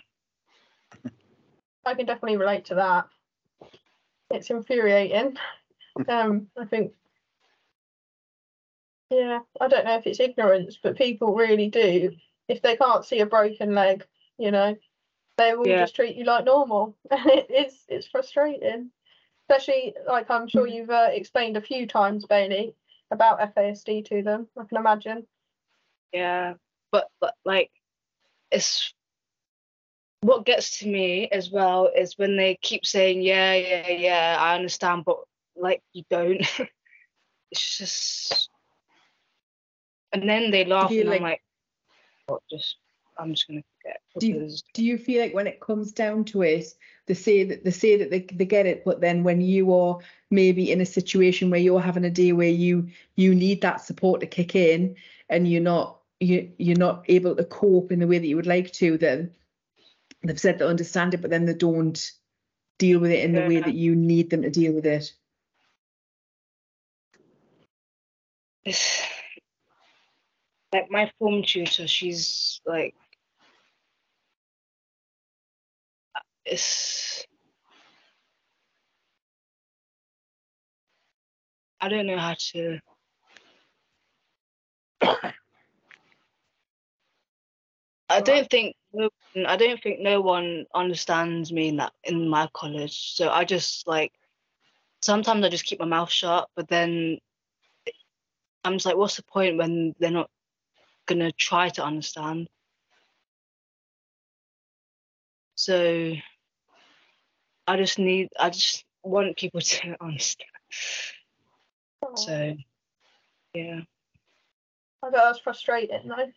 [1.85, 3.07] I can definitely relate to that.
[4.31, 5.37] It's infuriating.
[6.09, 6.93] Um, I think,
[9.11, 12.13] yeah, I don't know if it's ignorance, but people really do.
[12.49, 14.07] If they can't see a broken leg,
[14.39, 14.77] you know,
[15.37, 15.81] they will Yeah.
[15.81, 18.91] just treat you like normal, and it is it's frustrating.
[19.49, 22.75] Especially like I'm sure you've uh, explained a few times, Bailey,
[23.11, 24.47] about FASD to them.
[24.57, 25.27] I can imagine.
[26.13, 26.55] Yeah,
[26.93, 27.71] but, but like
[28.51, 28.93] it's
[30.23, 34.55] what gets to me as well is when they keep saying, yeah, yeah, yeah, I
[34.55, 35.19] understand, but
[35.57, 36.41] like you don't.
[37.51, 38.50] it's just,
[40.13, 41.43] and then they laugh, and I'm like- like,
[42.27, 42.43] what?
[42.51, 42.77] Just,
[43.19, 46.43] I'm just gonna forget Do you- do you feel like when it comes down to
[46.43, 46.67] it
[47.07, 49.99] they say that they say that they, they get it but then when you are
[50.31, 54.21] maybe in a situation where you're having a day where you you need that support
[54.21, 54.95] to kick in
[55.29, 58.47] and you're not you you're not able to cope in the way that you would
[58.47, 59.35] like to then
[60.23, 62.13] they've said they understand it but then they don't
[62.79, 65.13] deal with it in the way that you need them to deal with it
[70.73, 71.87] like my form tutor.
[71.87, 72.95] She's like,
[76.45, 77.27] it's.
[81.81, 82.79] I don't know how to.
[88.09, 89.09] I don't think no,
[89.47, 93.15] I don't think no one understands me in that in my college.
[93.15, 94.13] So I just like
[95.03, 97.19] sometimes I just keep my mouth shut, but then
[98.65, 100.31] I'm just like, what's the point when they're not
[101.07, 102.49] gonna try to understand?
[105.55, 106.15] So
[107.67, 110.51] I just need I just want people to understand.
[112.03, 112.15] Oh.
[112.17, 112.57] So
[113.55, 113.81] yeah,
[115.03, 116.31] I bet that's frustrating though.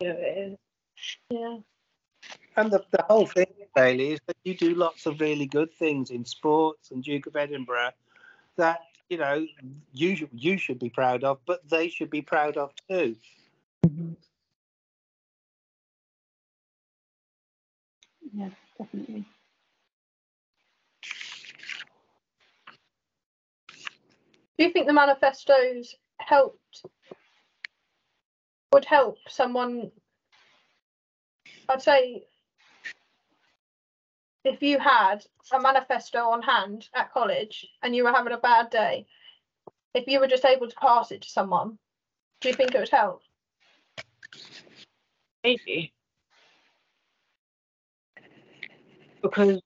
[0.00, 0.58] yeah, it is.
[1.30, 1.58] Yeah.
[2.56, 6.10] And the, the whole thing, Bailey, is that you do lots of really good things
[6.10, 7.92] in sports and Duke of Edinburgh
[8.56, 9.46] that, you know,
[9.92, 13.16] you, you should be proud of, but they should be proud of too.
[13.86, 14.12] Mm-hmm.
[18.32, 19.24] Yeah, definitely.
[24.58, 26.84] Do you think the manifestos helped
[28.72, 29.90] would help someone
[31.68, 32.24] I'd say
[34.44, 38.70] if you had a manifesto on hand at college and you were having a bad
[38.70, 39.06] day,
[39.94, 41.78] if you were just able to pass it to someone,
[42.40, 43.22] do you think it would help?
[45.44, 45.92] Maybe
[49.22, 49.60] because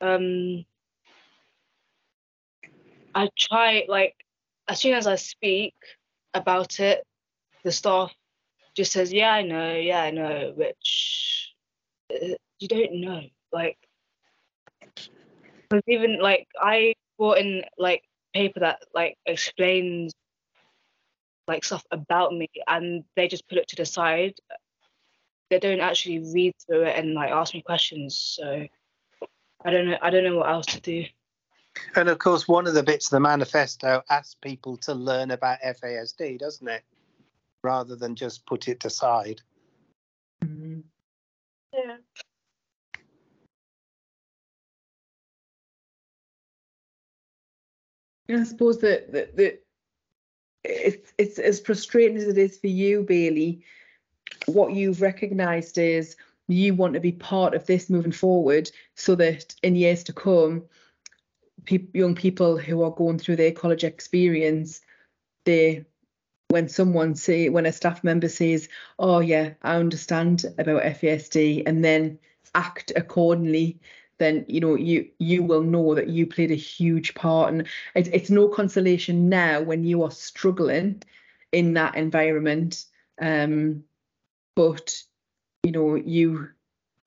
[0.00, 0.64] um
[3.14, 4.14] I try like
[4.68, 5.74] as soon as I speak
[6.32, 7.04] about it,
[7.64, 8.12] the staff
[8.76, 11.52] just says, "Yeah, I know, yeah, I know," which
[12.12, 13.22] uh, you don't know.
[13.52, 13.78] Like,
[15.68, 20.12] because even like I brought in like paper that like explains
[21.50, 24.34] like stuff about me, and they just put it to the side.
[25.50, 28.16] They don't actually read through it and like ask me questions.
[28.16, 28.66] So
[29.64, 29.98] I don't know.
[30.00, 31.04] I don't know what else to do.
[31.96, 35.58] And of course, one of the bits of the manifesto asks people to learn about
[35.60, 36.84] FASD, doesn't it?
[37.64, 39.40] Rather than just put it aside.
[40.44, 40.84] Mhm.
[41.72, 41.96] Yeah.
[48.28, 49.64] And I suppose that that that
[50.64, 53.62] it's it's as frustrating as it is for you, Bailey.
[54.46, 56.16] What you've recognised is
[56.48, 60.64] you want to be part of this moving forward, so that in years to come,
[61.64, 64.80] pe- young people who are going through their college experience,
[65.44, 65.84] they
[66.48, 68.68] when someone say when a staff member says,
[68.98, 72.18] "Oh yeah, I understand about FASD," and then
[72.54, 73.78] act accordingly,
[74.20, 78.06] then you know you you will know that you played a huge part, and it,
[78.14, 81.02] it's no consolation now when you are struggling
[81.50, 82.84] in that environment.
[83.20, 83.82] Um,
[84.54, 85.02] but
[85.64, 86.48] you know you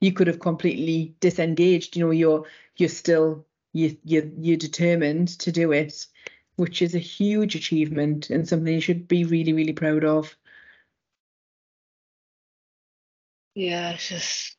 [0.02, 1.96] you could have completely disengaged.
[1.96, 2.46] You know you're
[2.76, 6.08] you're still you you you're determined to do it
[6.56, 10.36] which is a huge achievement and something you should be really, really proud of.
[13.56, 14.58] Yeah, it's just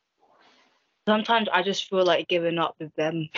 [1.07, 3.29] sometimes I just feel like giving up with them.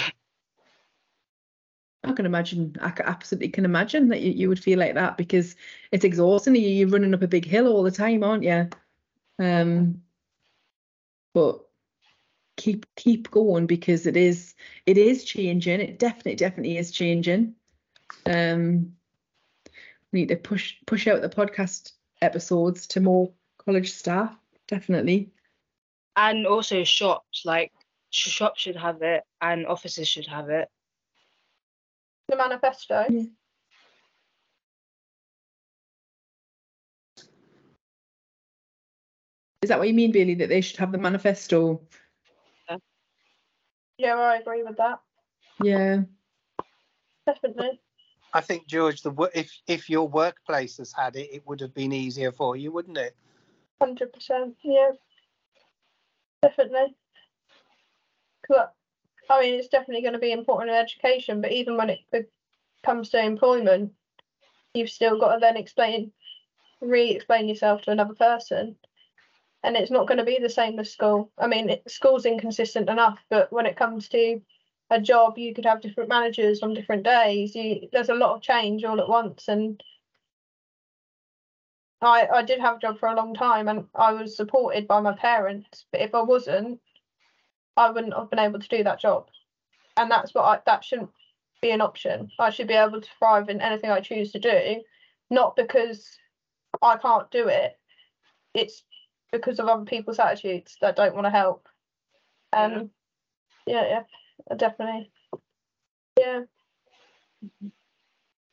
[2.05, 5.57] I can imagine, I absolutely can imagine that you, you would feel like that because
[5.91, 6.55] it's exhausting.
[6.55, 8.69] You're running up a big hill all the time, aren't you?
[9.39, 10.03] Um,
[11.35, 11.61] but
[12.57, 14.55] keep keep going because it is
[14.87, 15.81] it is changing.
[15.81, 17.55] It definitely definitely is changing.
[18.25, 18.93] Um,
[20.13, 24.37] we need to push push out the podcast episodes to more college staff,
[24.69, 25.33] definitely.
[26.17, 27.73] And also shops, like
[28.11, 30.69] shops should have it, and offices should have it.
[32.29, 33.05] The manifesto.
[33.09, 33.23] Yeah.
[39.63, 40.35] Is that what you mean, Bailey?
[40.35, 41.83] That they should have the manifesto?
[43.99, 45.01] Yeah, I agree with that.
[45.63, 46.03] Yeah.
[47.27, 47.81] Definitely.
[48.33, 51.73] I think George, the wo- if if your workplace has had it, it would have
[51.75, 53.17] been easier for you, wouldn't it?
[53.81, 54.57] Hundred percent.
[54.63, 54.91] Yeah.
[56.42, 56.96] Definitely.
[59.29, 62.01] I mean, it's definitely going to be important in education, but even when it
[62.85, 63.92] comes to employment,
[64.75, 66.12] you've still got to then explain,
[66.81, 68.77] re-explain yourself to another person,
[69.64, 71.33] and it's not going to be the same as school.
[71.38, 74.40] I mean, it, school's inconsistent enough, but when it comes to
[74.90, 77.55] a job, you could have different managers on different days.
[77.55, 79.83] You there's a lot of change all at once, and
[82.03, 85.01] I I did have a job for a long time, and I was supported by
[85.01, 85.87] my parents.
[85.93, 86.81] But if I wasn't,
[87.77, 89.29] I wouldn't have been able to do that job,
[89.97, 91.11] and that's what I that shouldn't
[91.63, 92.31] be an option.
[92.39, 94.83] I should be able to thrive in anything I choose to do,
[95.31, 96.19] not because
[96.83, 97.79] I can't do it.
[98.55, 98.85] It's
[99.33, 101.69] because of other people's attitudes that don't want to help.
[102.53, 102.91] Um,
[103.67, 104.03] yeah,
[104.49, 105.11] yeah, definitely.
[106.19, 106.43] Yeah,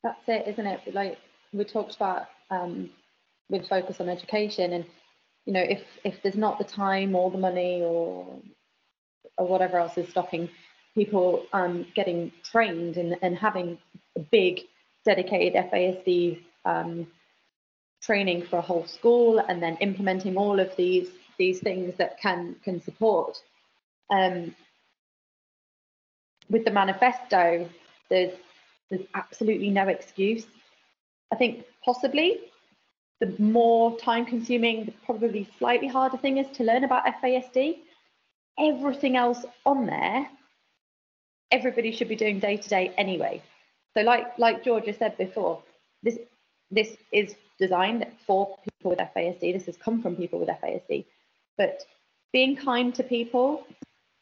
[0.04, 0.94] That's it, isn't it?
[0.94, 1.18] Like
[1.54, 2.90] we talked about um,
[3.54, 4.86] with focus on education, and
[5.46, 8.42] you know, if if there's not the time or the money or
[9.38, 10.50] or whatever else is stopping
[10.96, 13.78] people um, getting trained and, and having
[14.16, 14.62] a big
[15.06, 17.08] dedicated FASD um,
[18.02, 22.56] training for a whole school, and then implementing all of these these things that can
[22.66, 23.38] can support.
[24.10, 24.56] Um,
[26.50, 27.70] with the manifesto,
[28.10, 28.34] there's
[28.90, 30.46] there's absolutely no excuse.
[31.32, 32.40] I think possibly
[33.24, 37.78] the more time consuming, the probably slightly harder thing is to learn about FASD.
[38.60, 40.28] Everything else on there,
[41.50, 43.42] everybody should be doing day to day anyway.
[43.94, 45.64] So like like Georgia said before,
[46.04, 46.18] this
[46.70, 49.54] this is designed for people with FASD.
[49.54, 51.06] This has come from people with FASD.
[51.58, 51.86] But
[52.34, 53.66] being kind to people,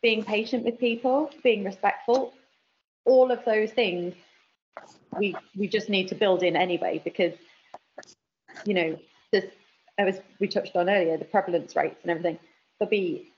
[0.03, 2.33] being patient with people, being respectful,
[3.05, 4.13] all of those things
[5.17, 7.33] we we just need to build in anyway because
[8.65, 8.99] you know
[9.31, 9.45] this
[9.97, 12.39] as we touched on earlier the prevalence rates and everything
[12.79, 13.31] there'll be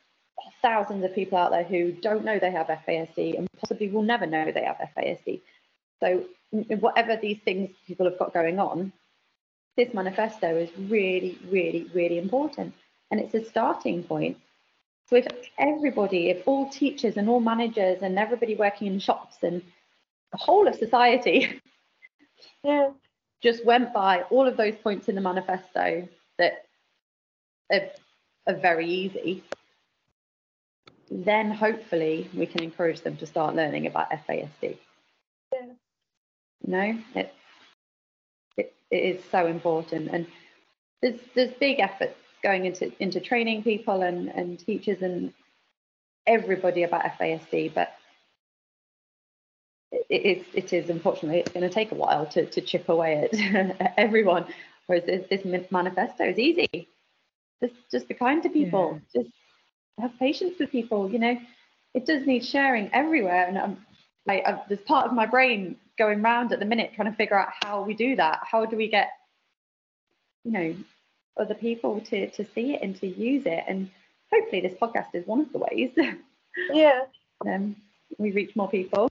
[0.61, 4.25] thousands of people out there who don't know they have FASD and possibly will never
[4.25, 5.41] know they have FASD
[5.99, 6.25] so
[6.79, 8.91] whatever these things people have got going on
[9.75, 12.73] this manifesto is really really really important.
[13.11, 14.37] And it's a starting point.
[15.07, 15.27] So if
[15.59, 19.61] everybody if all teachers and all managers and everybody working in shops and
[20.31, 21.61] the whole of society
[22.63, 22.89] yeah,
[23.43, 26.07] just went by all of those points in the manifesto
[26.39, 26.65] that
[27.71, 27.89] are,
[28.47, 29.43] are very easy,
[31.11, 34.77] then hopefully we can encourage them to start learning about FASD.
[35.51, 35.65] Yeah.
[36.65, 37.35] No, it's
[38.55, 40.25] it, it is so important, and
[41.01, 45.33] there's there's big efforts going into into training people and and teachers and
[46.25, 47.93] everybody about FASD, but
[50.09, 53.29] it is, it is unfortunately it's going to take a while to, to chip away
[53.31, 54.45] at everyone.
[54.87, 56.87] Whereas this, this manifesto is easy.
[57.61, 58.99] Just just be kind to people.
[59.13, 59.29] Just
[59.99, 61.09] have patience with people.
[61.09, 61.37] You know,
[61.93, 63.45] it does need sharing everywhere.
[63.47, 63.85] And um,
[64.25, 67.39] like uh, there's part of my brain going round at the minute trying to figure
[67.39, 68.39] out how we do that.
[68.43, 69.09] How do we get,
[70.43, 70.75] you know,
[71.39, 73.63] other people to to see it and to use it?
[73.67, 73.89] And
[74.33, 75.91] hopefully this podcast is one of the ways.
[76.73, 77.01] yeah,
[77.47, 77.75] um,
[78.17, 79.07] we reach more people.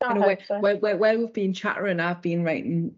[0.00, 0.60] You know, where, so.
[0.60, 2.94] where, where, where we've been chattering, I've been writing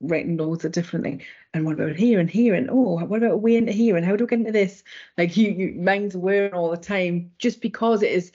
[0.00, 1.22] writing loads of different things.
[1.52, 2.54] And what about here and here?
[2.54, 3.96] And oh, what about way into here?
[3.96, 4.84] And how do we get into this?
[5.18, 8.30] Like you, you mind's whirring all the time, just because it is,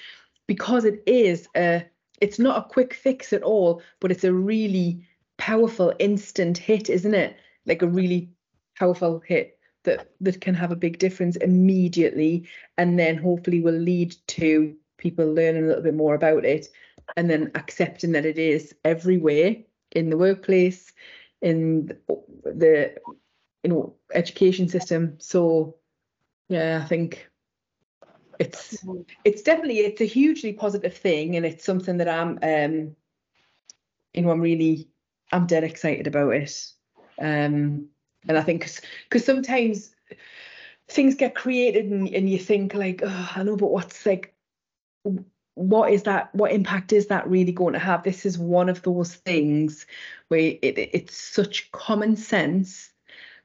[0.47, 1.85] because it is a,
[2.19, 5.07] it's not a quick fix at all, but it's a really
[5.37, 7.37] powerful instant hit, isn't it?
[7.65, 8.29] Like a really
[8.77, 12.47] powerful hit that that can have a big difference immediately,
[12.77, 16.67] and then hopefully will lead to people learning a little bit more about it
[17.15, 19.55] and then accepting that it is everywhere
[19.91, 20.93] in the workplace
[21.41, 21.87] in
[22.43, 22.95] the
[23.63, 25.15] you know education system.
[25.19, 25.75] So
[26.49, 27.29] yeah i think
[28.39, 28.83] it's
[29.23, 32.95] it's definitely it's a hugely positive thing and it's something that i'm um
[34.13, 34.89] you know i'm really
[35.31, 36.71] i'm dead excited about it.
[37.21, 37.87] Um
[38.27, 38.69] and i think
[39.07, 39.95] because sometimes
[40.87, 44.33] things get created and, and you think like oh, i know but what's like
[45.59, 48.03] what is that what impact is that really going to have?
[48.03, 49.85] This is one of those things
[50.29, 52.91] where it, it's such common sense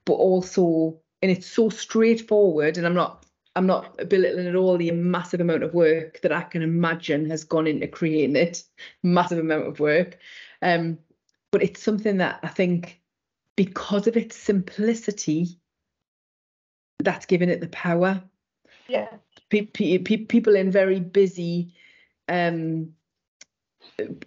[0.05, 3.25] but also and it's so straightforward and i'm not
[3.57, 7.43] i'm not belittling at all the massive amount of work that i can imagine has
[7.43, 8.63] gone into creating it
[9.03, 10.19] massive amount of work.
[10.63, 10.99] Um
[11.51, 13.01] but it's something that i think
[13.57, 15.59] because of its simplicity
[17.01, 18.23] that's given it the power.
[18.89, 19.09] Yeah.
[19.51, 21.75] Pe- pe- pe- people in very busy
[22.29, 22.93] um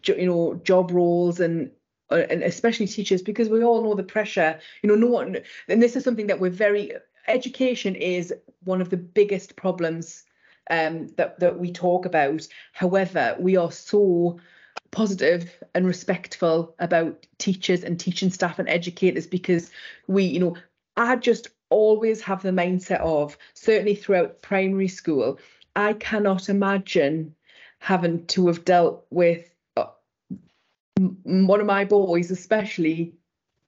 [0.06, 1.72] you know job roles and
[2.10, 4.60] uh, and especially teachers because we all know the pressure.
[4.82, 5.38] You know no one
[5.68, 6.92] and this is something that we're very
[7.28, 8.34] education is
[8.64, 10.24] one of the biggest problems
[10.70, 12.48] um that that we talk about.
[12.74, 14.40] However we are so
[14.92, 19.70] positive and respectful about teachers and teaching staff and educators because
[20.08, 20.56] we you know
[20.96, 25.38] i just always have the mindset of certainly throughout primary school
[25.76, 27.36] i cannot imagine
[27.80, 29.86] having to have dealt with uh,
[31.24, 33.14] one of my boys especially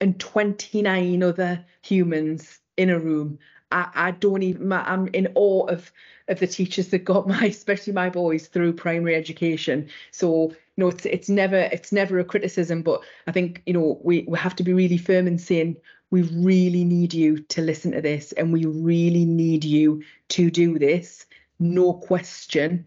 [0.00, 3.38] and 29 other humans in a room.
[3.72, 5.92] I, I don't even I'm in awe of
[6.28, 9.88] of the teachers that got my especially my boys through primary education.
[10.10, 14.00] So you know it's it's never it's never a criticism but I think you know
[14.02, 15.76] we we have to be really firm in saying
[16.10, 20.78] we really need you to listen to this and we really need you to do
[20.78, 21.26] this.
[21.60, 22.84] No question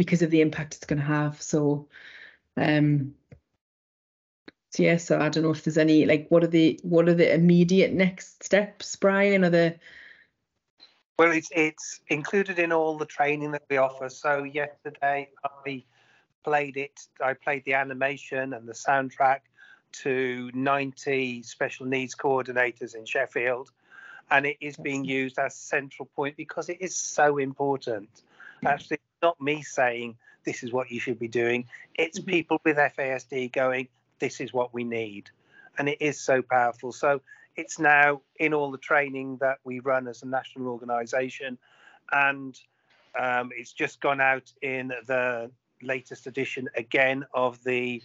[0.00, 1.42] because of the impact it's going to have.
[1.42, 1.86] So,
[2.56, 3.12] um,
[4.70, 4.96] so yeah.
[4.96, 7.92] So I don't know if there's any like what are the what are the immediate
[7.92, 9.44] next steps, Brian?
[9.44, 9.76] Are the
[11.18, 14.08] Well, it's it's included in all the training that we offer.
[14.08, 15.84] So yesterday I
[16.44, 16.98] played it.
[17.22, 19.40] I played the animation and the soundtrack
[19.92, 23.70] to 90 special needs coordinators in Sheffield,
[24.30, 28.08] and it is being used as central point because it is so important.
[28.64, 31.66] Actually, not me saying this is what you should be doing.
[31.94, 32.30] It's Mm-hmm.
[32.30, 35.30] people with FASD going, this is what we need.
[35.78, 36.92] And it is so powerful.
[36.92, 37.20] So
[37.56, 41.58] it's now in all the training that we run as a national organisation.
[42.12, 42.58] And
[43.18, 45.50] um, it's just gone out in the
[45.82, 48.02] latest edition again of the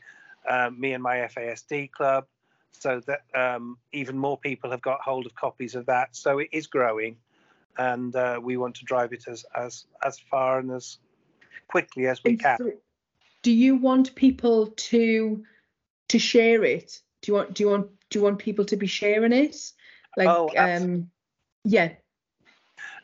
[0.48, 2.26] uh, Me and My FASD Club.
[2.72, 6.16] So that um, even more people have got hold of copies of that.
[6.16, 7.18] So it is growing.
[7.78, 10.98] And uh, we want to drive it as, as, as far and as
[11.68, 12.58] quickly as we can.
[13.44, 15.44] do you want people to
[16.10, 17.00] to share it?
[17.22, 19.56] Do you want do you want do you want people to be sharing it?
[20.18, 21.12] Like Oh, um
[21.64, 21.94] yeah.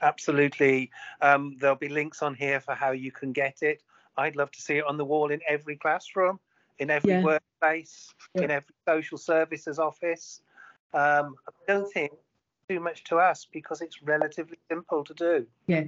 [0.01, 0.91] Absolutely.
[1.21, 3.81] Um, there'll be links on here for how you can get it.
[4.17, 6.39] I'd love to see it on the wall in every classroom,
[6.79, 7.23] in every Yeah.
[7.23, 8.43] workplace, Yeah.
[8.43, 10.41] in every social services office.
[10.93, 12.11] Um, I don't think
[12.67, 15.47] too much to ask because it's relatively simple to do.
[15.67, 15.85] Yeah.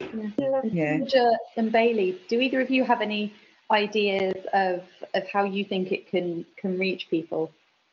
[0.00, 0.60] Yeah.
[0.64, 0.98] Yeah.
[0.98, 3.34] Roger and Bailey, do either of you have any
[3.70, 4.82] ideas of
[5.14, 7.50] of how you think it can can reach people,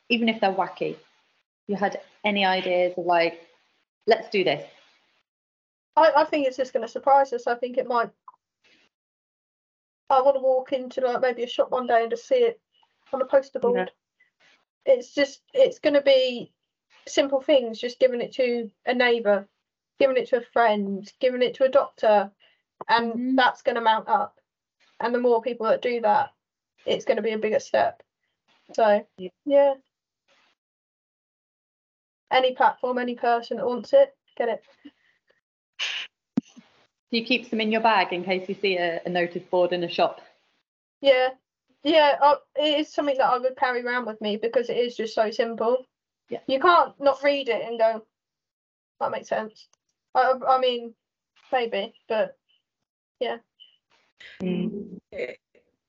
[0.08, 0.96] even if they're wacky?
[1.66, 3.40] You had any ideas of like,
[4.06, 4.64] let's do this?
[5.96, 7.46] I, I think it's just going to surprise us.
[7.46, 8.10] I think it might.
[10.08, 12.60] I want to walk into like maybe a shop one day and just see it
[13.12, 13.90] on a poster board.
[14.86, 14.94] Yeah.
[14.94, 16.52] It's just it's going to be
[17.08, 19.48] simple things, just giving it to a neighbour,
[19.98, 22.30] giving it to a friend, giving it to a doctor,
[22.88, 23.36] and Mhm.
[23.36, 24.40] that's going to mount up.
[25.00, 26.32] And the more people that do that,
[26.84, 28.02] it's going to be a bigger step.
[28.74, 29.30] So Yeah.
[29.44, 29.74] yeah,
[32.30, 34.64] any platform, any person that wants it, get it.
[37.10, 39.72] Do you keep them in your bag in case you see a, a notice board
[39.72, 40.20] in a shop?
[41.00, 41.30] Yeah,
[41.84, 44.96] yeah, I, it is something that I would carry around with me because it is
[44.96, 45.86] just so simple.
[46.28, 46.40] Yeah.
[46.48, 48.04] You can't not read it and go,
[48.98, 49.68] that makes sense.
[50.16, 50.94] I, I mean,
[51.52, 52.36] maybe, but
[54.40, 55.40] It-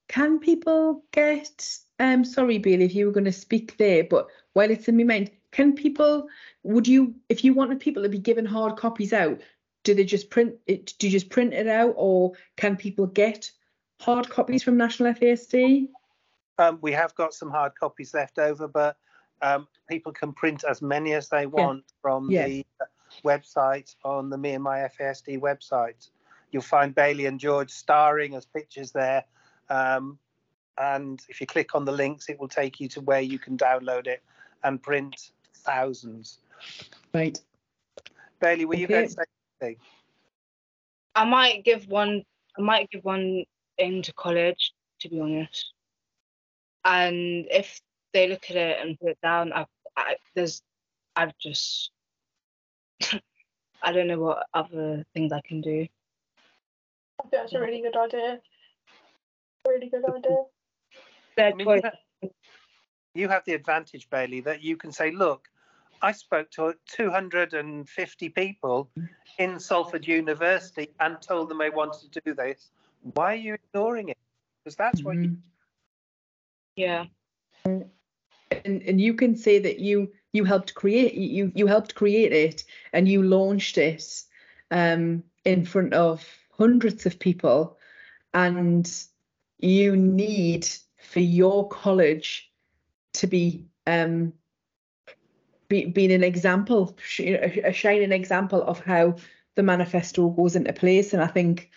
[0.10, 1.68] can people get?
[2.00, 5.04] Um, sorry, Bailey, if you were going to speak there, but while it's in my
[5.04, 6.28] mind, can people?
[6.64, 9.42] Would you, if you wanted people to be given hard copies out,
[9.84, 10.94] do they just print it?
[11.00, 13.52] Do you just print it out, or can people get
[14.00, 15.88] hard copies from National FASD?
[16.60, 18.98] Um, we have got some hard copies left over, but
[19.42, 22.48] um, people can print as many as they want from Yeah.
[22.48, 22.66] the
[23.24, 26.10] website on the Me and My FASD website.
[26.52, 29.24] You'll find Bailey and George starring as pictures there.
[29.70, 30.18] Um,
[30.78, 33.58] and if you click on the links, it will take you to where you can
[33.58, 34.24] download it
[34.64, 36.40] and print thousands.
[37.14, 37.40] Right.
[38.40, 39.26] Bailey, were you going to Okay.
[39.62, 39.78] say
[41.16, 42.24] I might give one.
[42.58, 43.44] I might give one
[43.78, 45.74] into college, to be honest.
[46.86, 47.82] And if
[48.14, 49.66] they look at it and put it down, I,
[49.96, 50.62] I there's,
[51.16, 51.92] I've just,
[53.82, 55.88] I don't know what other things I can do.
[57.20, 58.40] I think that's a really good idea.
[59.68, 60.44] Really good idea.
[61.36, 61.82] Their I mean, choice.
[61.84, 61.90] you,
[62.22, 62.32] have,
[63.14, 65.48] you have the advantage, Bailey, that you can say, look,
[66.02, 68.90] I spoke to 250 people
[69.38, 72.72] in Salford University and told them I wanted to do this.
[73.14, 74.18] Why are you ignoring it?
[74.64, 75.42] Because that's what you Mhm.
[76.76, 77.06] Yeah.
[77.66, 82.64] and and you can say that you you helped create you you helped create it
[82.94, 84.24] and you launched it
[84.72, 87.78] um in front of hundreds of people
[88.34, 89.04] and
[89.60, 90.68] you need
[90.98, 92.52] for your college
[93.14, 94.34] to be um
[95.70, 99.16] be, being an example sh- you know, a, a shining example of how
[99.56, 101.70] the manifesto goes into place and i think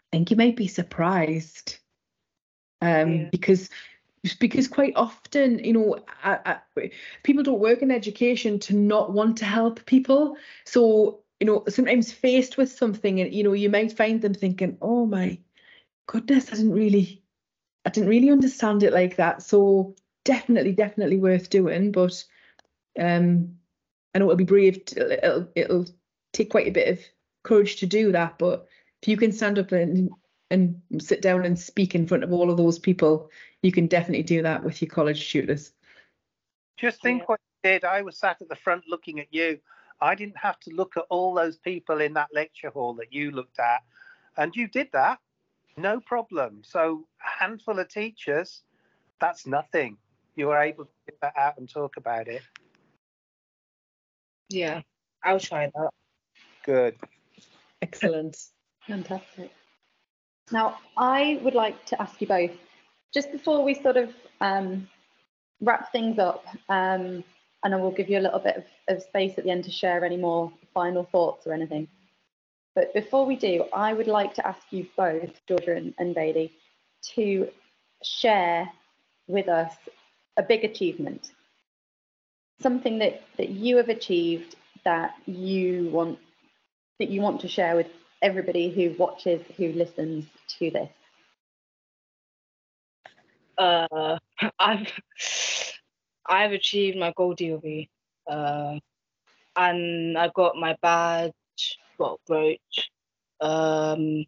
[0.00, 1.78] i think you might be surprised
[2.82, 3.28] um Yeah.
[3.30, 3.68] because
[4.34, 6.90] because quite often you know I, I,
[7.22, 10.36] people don't work in education to not want to help people.
[10.64, 14.78] So you know sometimes faced with something and you know you might find them thinking
[14.80, 15.38] oh my
[16.06, 17.22] goodness i didn't really
[17.84, 19.42] i didn't really understand it like that.
[19.42, 22.24] So definitely definitely worth doing but
[22.98, 23.54] um
[24.14, 25.86] i know it'll be brave to, it'll, it'll
[26.32, 27.04] take quite a bit of
[27.44, 28.66] courage to do that but
[29.02, 30.10] if you can stand up and
[30.50, 33.30] and sit down and speak in front of all of those people
[33.62, 35.72] you can definitely do that with your college tutors
[36.76, 37.84] just think what you did.
[37.84, 39.58] I was sat at the front looking at you.
[40.00, 43.30] I didn't have to look at all those people in that lecture hall that you
[43.30, 43.82] looked at.
[44.36, 45.18] And you did that,
[45.78, 46.60] no problem.
[46.62, 48.62] So, a handful of teachers,
[49.20, 49.96] that's nothing.
[50.34, 52.42] You were able to get that out and talk about it.
[54.50, 54.82] Yeah.
[55.24, 55.90] I'll try that.
[56.64, 56.96] Good.
[57.80, 58.36] excellent
[58.86, 59.50] Fantastic.
[60.52, 62.52] Now, I would like to ask you both,
[63.12, 64.88] just before we sort of um,
[65.60, 67.24] wrap things up, um,
[67.64, 69.72] and I will give you a little bit of, of space at the end to
[69.72, 71.88] share any more final thoughts or anything.
[72.76, 76.52] But before we do, I would like to ask you both, Georgia and, and Bailey,
[77.14, 77.48] to
[78.04, 78.70] share
[79.26, 79.74] with us
[80.36, 81.32] a big achievement,
[82.60, 86.18] something that, that you have achieved that you want
[86.98, 87.88] that you want to share with
[88.22, 90.24] everybody who watches, who listens
[90.58, 90.90] to this?
[93.58, 94.18] Uh,
[94.58, 94.92] I've
[96.28, 97.88] I've achieved my gold DofE,
[98.28, 98.78] uh,
[99.56, 101.32] and I've got my badge,
[101.98, 102.90] got brooch.
[103.40, 104.26] Um,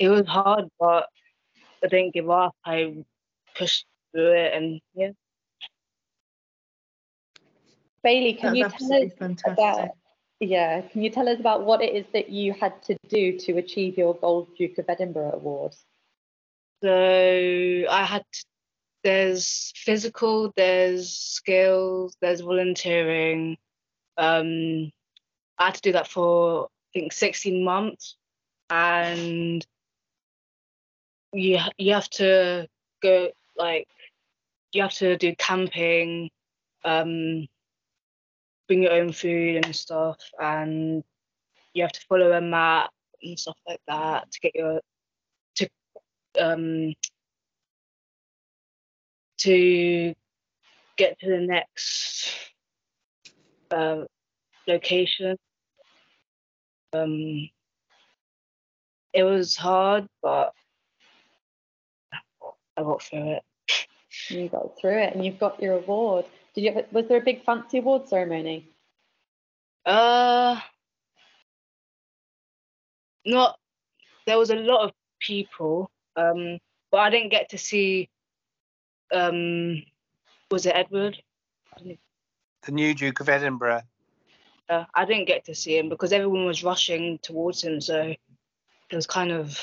[0.00, 1.08] it was hard, but
[1.84, 2.54] I didn't give up.
[2.64, 3.04] I
[3.56, 5.10] pushed through it, and yeah.
[8.02, 9.58] Bailey, can That's you tell absolutely us fantastic.
[9.58, 9.90] about
[10.42, 13.58] yeah, can you tell us about what it is that you had to do to
[13.58, 15.74] achieve your Gold Duke of Edinburgh award?
[16.82, 18.44] So I had to,
[19.04, 23.56] there's physical, there's skills, there's volunteering.
[24.18, 24.90] Um,
[25.58, 28.16] I had to do that for I think 16 months,
[28.68, 29.64] and
[31.32, 32.66] you you have to
[33.00, 33.86] go like
[34.72, 36.30] you have to do camping,
[36.84, 37.46] um,
[38.72, 41.04] bring your own food and stuff, and
[41.74, 42.90] you have to follow a map
[43.22, 44.80] and stuff like that to get your
[45.56, 45.68] to
[46.40, 46.94] um
[49.36, 50.14] to
[50.96, 52.34] get to the next
[53.70, 54.04] uh,
[54.66, 55.36] location.
[56.94, 57.50] Um,
[59.12, 60.54] it was hard, but
[62.78, 63.42] I got through it.
[64.28, 66.24] You got through it and you've got your award.
[66.54, 68.68] Did you have, was there a big fancy award ceremony?
[69.86, 70.60] Uh,
[73.24, 73.58] not.
[74.26, 76.58] There was a lot of people, um,
[76.90, 78.08] but I didn't get to see.
[79.12, 79.82] Um,
[80.50, 81.22] was it Edward?
[81.84, 83.82] The new Duke of Edinburgh.
[84.68, 88.14] Uh, I didn't get to see him because everyone was rushing towards him, so
[88.90, 89.58] it was kind of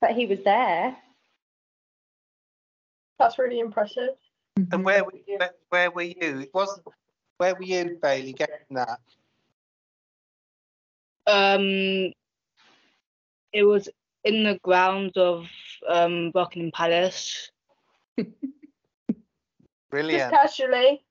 [0.00, 0.96] but he was there.
[3.18, 4.16] That's really impressive.
[4.72, 6.40] And where were you, where, where were you?
[6.40, 6.86] It wasn't.
[7.38, 8.98] Where were you, Bailey, getting that?
[11.26, 12.12] Um,
[13.52, 13.88] it was
[14.24, 15.46] in the grounds of
[15.88, 17.50] um, Buckingham Palace.
[18.16, 18.34] Brilliant.
[18.50, 19.20] Just
[19.90, 20.32] Brilliant.
[20.32, 21.04] casually.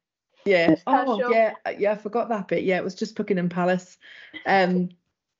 [0.45, 0.67] Yeah.
[0.69, 1.31] Just Oh, casual.
[1.33, 1.53] yeah.
[1.65, 2.63] uh, Yeah, I forgot that bit.
[2.63, 3.97] Yeah, it was just Buckingham Palace.
[4.45, 4.89] Um,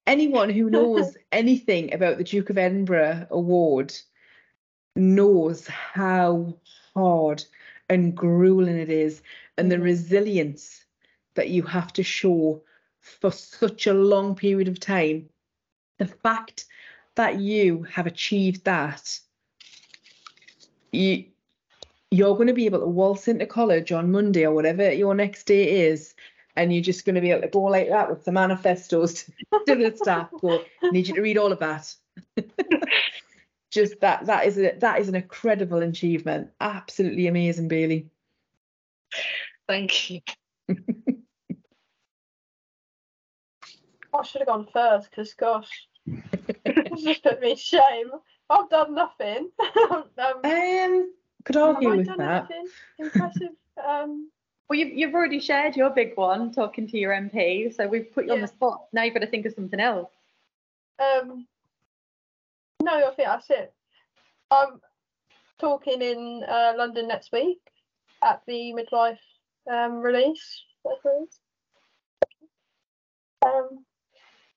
[0.07, 3.93] anyone who knows anything about the Duke of Edinburgh Award
[4.95, 6.55] knows how
[6.95, 7.43] hard
[7.89, 9.21] and grueling it is,
[9.57, 9.83] and the Mhm.
[9.83, 10.85] resilience
[11.35, 12.63] that you have to show
[12.99, 15.29] for such a long period of time.
[15.97, 16.65] The fact
[17.15, 19.19] that you have achieved that,
[20.91, 21.25] you
[22.11, 25.43] you're going to be able to waltz into college on Monday or whatever your next
[25.43, 26.15] day is,
[26.55, 29.25] and you're just going to be able to go like that with the manifestos
[29.67, 30.31] to the staff.
[30.41, 31.93] Go, need you to read all of that.
[33.71, 36.49] just that that is a that is an incredible achievement.
[36.59, 38.09] Absolutely amazing, Bailey.
[39.67, 40.21] Thank you.
[44.13, 45.69] I should have gone first because, gosh,
[46.65, 48.09] it's just put me to shame.
[48.49, 49.51] I've done nothing.
[49.91, 50.03] um,
[50.43, 51.13] Um,
[51.45, 52.47] could have argue I with done that.
[52.49, 53.49] anything impressive?
[53.87, 54.29] Um,
[54.69, 58.25] Well, you've, you've already shared your big one talking to your MP, so we've put
[58.25, 58.87] you on the spot.
[58.91, 60.11] Now you've got to think of something else.
[60.99, 61.47] um,
[62.81, 63.73] no, I think that's it.
[64.51, 64.79] I'm
[65.59, 67.59] talking in uh, London next week
[68.23, 69.19] at the midwife
[69.71, 70.63] um, release.
[70.83, 71.39] whatever it is.
[73.45, 73.85] Um,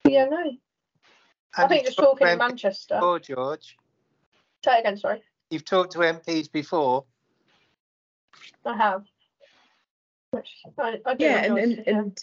[0.08, 0.52] yeah, no.
[1.56, 2.94] I think you've just talked to talking in Manchester.
[2.96, 3.76] before, George.
[4.64, 5.22] Say it again, sorry.
[5.50, 7.04] You've talked to MPs before.
[8.64, 9.04] I have.
[10.30, 10.48] Which
[10.78, 11.96] I, I do Yeah, and, enjoy and, sitting.
[11.96, 12.18] and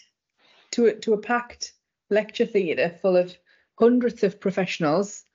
[0.71, 1.73] to a, to a packed
[2.09, 3.37] lecture theatre full of
[3.77, 5.25] hundreds of professionals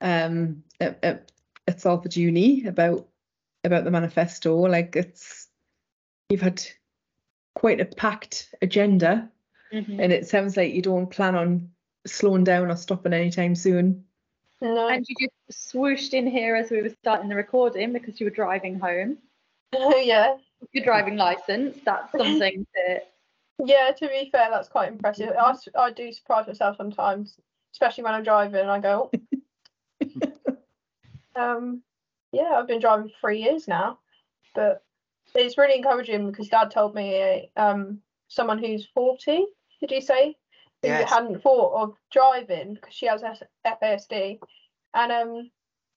[0.00, 1.32] um at, at,
[1.66, 3.08] at Salford Uni about
[3.64, 4.56] about the manifesto.
[4.56, 5.48] Like it's
[6.28, 6.62] you've had
[7.54, 9.30] quite a packed agenda,
[9.72, 10.00] Mm-hmm.
[10.00, 11.68] and it sounds like you don't plan on
[12.06, 14.02] slowing down or stopping anytime soon.
[14.62, 14.88] No.
[14.88, 18.30] And you just swooshed in here as we were starting the recording because you were
[18.30, 19.18] driving home.
[19.74, 20.36] Oh yeah.
[20.72, 23.12] Your driving license, that's something that
[23.62, 25.32] Yeah, to be fair, that's quite impressive.
[25.38, 27.36] I, I do surprise myself sometimes,
[27.72, 29.18] especially when I'm driving and I go, "Oh."
[31.38, 31.82] Um,
[32.32, 33.98] yeah, I've been driving for three years now,
[34.54, 34.84] but
[35.34, 39.46] it's really encouraging because Dad told me um, someone who's 40,
[39.80, 40.36] did you say,
[40.82, 41.10] who Yes.
[41.10, 44.38] hadn't thought of driving because she has S- FASD,
[44.94, 45.50] and um,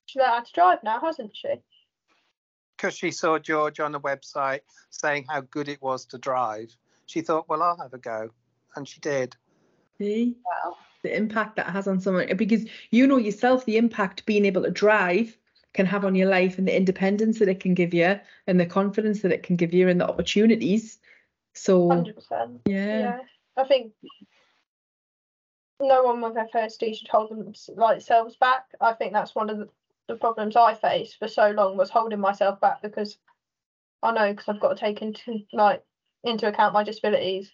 [0.05, 1.55] she's learned how to drive now, hasn't she?
[2.77, 6.75] Because she saw George on the website saying how good it was to drive.
[7.05, 8.29] She thought, well, I'll have a go.
[8.75, 9.35] And she did.
[9.97, 10.77] See wow.
[11.03, 14.71] The impact that has on someone because you know yourself the impact being able to
[14.71, 15.37] drive
[15.73, 18.65] can have on your life and the independence that it can give you and the
[18.65, 20.99] confidence that it can give you and the opportunities.
[21.53, 22.59] So 100%.
[22.65, 23.19] yeah, Yeah,
[23.57, 23.93] I think
[25.79, 28.65] no one with FASD should hold them themselves back.
[28.79, 29.69] I think that's one of the,
[30.07, 33.17] the problems I faced for so long was holding myself back because
[34.03, 35.83] I know because I've got to take into like
[36.23, 37.51] into account my disabilities.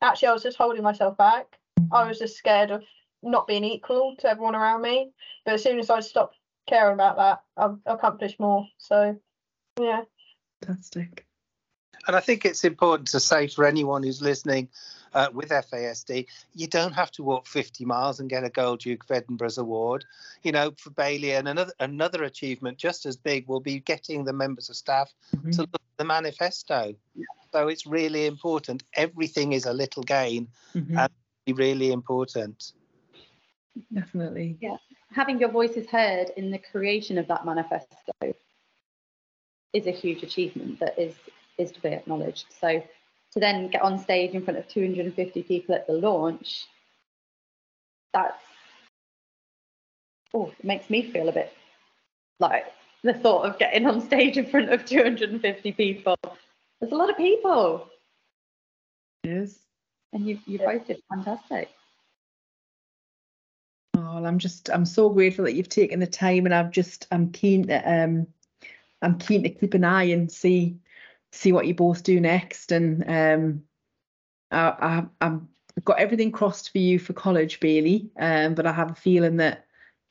[0.00, 1.58] Actually, I was just holding myself back.
[1.92, 2.84] I was just scared of
[3.22, 5.10] not being equal to everyone around me.
[5.44, 8.66] But as soon as I stopped caring about that, I've accomplished more.
[8.78, 9.18] So
[9.80, 10.02] yeah,
[10.62, 11.26] fantastic.
[12.06, 14.68] And I think it's important to say for anyone who's listening
[15.12, 19.02] uh, with FASD, you don't have to walk 50 miles and get a Gold Duke
[19.04, 20.04] of Edinburgh's award.
[20.42, 24.32] You know, for Bailey, and another another achievement just as big will be getting the
[24.32, 25.52] members of staff Mhm.
[25.52, 26.94] to look at the manifesto.
[27.52, 28.84] So it's really important.
[28.94, 30.98] Everything is a little gain, Mhm.
[30.98, 31.08] uh,
[31.54, 32.72] really important.
[33.92, 34.56] Definitely.
[34.60, 34.76] Yeah.
[35.12, 38.12] Having your voices heard in the creation of that manifesto
[39.72, 41.14] is a huge achievement that is
[41.58, 42.46] is to be acknowledged.
[42.60, 42.82] So
[43.32, 46.66] to then get on stage in front of 250 people at the launch,
[48.12, 48.42] that's
[50.34, 51.52] oh, it makes me feel a bit
[52.40, 52.66] like
[53.02, 56.16] the thought of getting on stage in front of 250 people.
[56.80, 57.88] There's a lot of people,
[59.26, 59.65] Yes.
[60.16, 61.70] And you you both did fantastic.
[63.94, 67.06] Oh, well, I'm just I'm so grateful that you've taken the time and I've just
[67.10, 68.26] I'm keen to um
[69.02, 70.78] I'm keen to keep an eye and see
[71.32, 72.72] see what you both do next.
[72.72, 73.62] And um
[74.50, 78.72] I, I I'm I've got everything crossed for you for college Bailey um but I
[78.72, 79.66] have a feeling that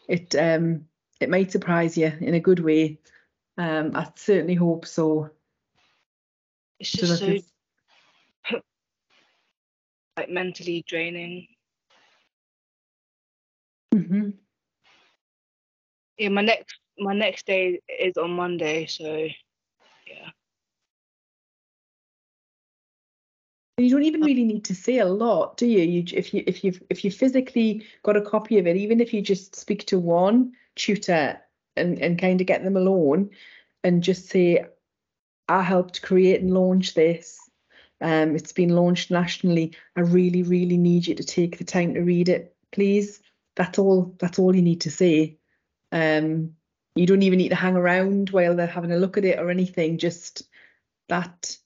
[0.07, 0.85] it um
[1.19, 2.99] it might surprise you in a good way.
[3.57, 5.31] Um I certainly hope so.
[6.79, 7.51] It's just so that is-
[10.17, 11.47] like mentally draining.
[13.93, 14.33] Mhm.
[16.17, 19.27] yeah, my next my next day is on Monday, so
[20.07, 20.29] yeah.
[23.77, 25.81] You don't even really need to say a lot, do you?
[25.81, 29.13] You if you if you've if you physically got a copy of it, even if
[29.13, 31.41] you just speak to one tutor
[31.75, 33.31] and and kind of get them alone,
[33.83, 34.65] and just say,
[35.49, 37.37] I helped create and launch this.
[38.01, 39.75] Um, it's been launched nationally.
[39.95, 43.21] I really, really need you to take the time to read it, please.
[43.55, 44.15] That's all.
[44.19, 45.37] That's all you need to say.
[45.91, 46.55] Um,
[46.95, 49.49] you don't even need to hang around while they're having a look at it or
[49.49, 49.97] anything.
[49.97, 50.43] Just
[51.07, 51.57] that,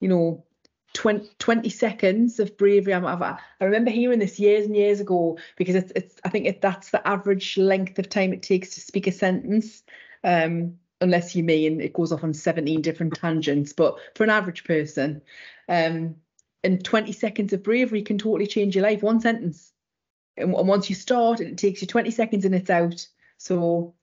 [0.00, 0.44] you know,
[0.94, 2.94] 20, 20 seconds of bravery.
[2.94, 6.60] I'm, I remember hearing this years and years ago because it's, it's I think it,
[6.60, 9.82] that's the average length of time it takes to speak a sentence.
[10.24, 13.72] Um, unless you mean it goes off on 17 different tangents.
[13.72, 15.22] But for an average person,
[15.68, 16.16] um,
[16.64, 19.02] and 20 seconds of bravery can totally change your life.
[19.02, 19.72] One sentence.
[20.36, 23.06] And, and once you start, it takes you 20 seconds and it's out.
[23.38, 23.94] So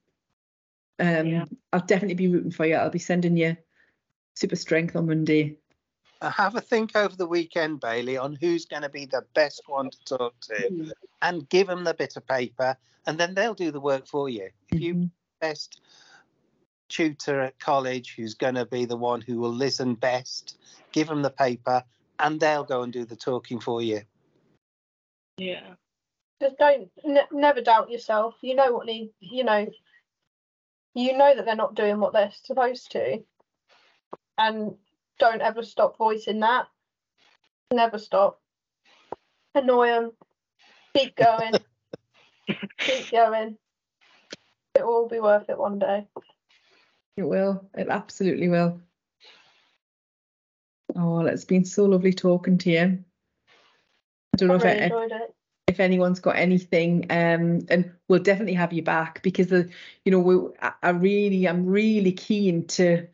[0.99, 1.45] um, yeah.
[1.73, 2.75] I'll definitely be rooting for you.
[2.75, 3.57] I'll be sending you
[4.33, 5.57] super strength on Monday.
[6.21, 9.63] Uh, have a think over the weekend, Bailey, on who's going to be the best
[9.67, 10.89] one to talk to, mm-hmm.
[11.21, 14.49] and give them the bit of paper, and then they'll do the work for you.
[14.69, 15.05] If you mm-hmm.
[15.41, 15.81] best
[16.89, 20.57] tutor at college who's going to be the one who will listen best,
[20.91, 21.83] give them the paper,
[22.19, 24.01] and they'll go and do the talking for you.
[25.37, 25.75] Yeah.
[26.41, 28.35] Just don't n- never doubt yourself.
[28.41, 29.11] You know what need.
[29.19, 29.67] You know.
[30.93, 33.21] You know that they're not doing what they're supposed to,
[34.37, 34.75] and
[35.19, 36.67] don't ever stop voicing that.
[37.73, 38.39] Never stop.
[39.53, 40.11] Annoy them.
[40.95, 41.53] Keep going.
[42.79, 43.57] Keep going.
[44.75, 46.07] It will be worth it one day.
[47.17, 47.67] It will.
[47.73, 48.81] It absolutely will.
[50.95, 53.03] Oh, it's been so lovely talking to you.
[54.33, 55.29] I don't know I if, really if,
[55.67, 59.69] if anyone's got anything, um, and we'll definitely have you back because the,
[60.03, 63.07] you know, we, I, I really, I'm really keen to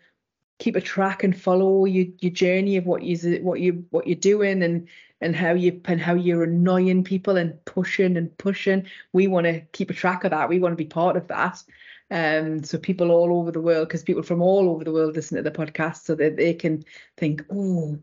[0.62, 4.16] keep a track and follow your your journey of what you what you what you're
[4.16, 4.88] doing and
[5.20, 8.86] and how you and how you're annoying people and pushing and pushing.
[9.12, 10.49] We want to keep a track of that.
[10.49, 11.64] We want to be part of that.
[12.12, 15.38] Um, so people all over the world, because people from all over the world listen
[15.38, 16.84] to the podcast, so that they can
[17.18, 17.97] think, oh,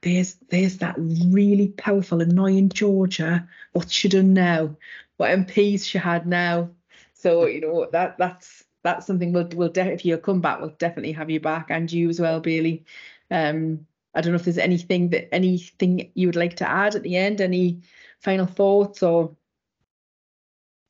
[0.00, 3.48] there's there's that really powerful, annoying Georgia.
[3.72, 4.76] What's she done now?
[5.18, 6.70] What MPs she had now?
[7.14, 10.70] So you know that that's that's something we'll we'll de- if you come back, we'll
[10.70, 12.84] definitely have you back and you as well, Bailey.
[13.30, 17.02] Um, I don't know if there's anything that anything you would like to add at
[17.02, 17.40] the end.
[17.40, 17.82] Any
[18.20, 19.36] final thoughts or?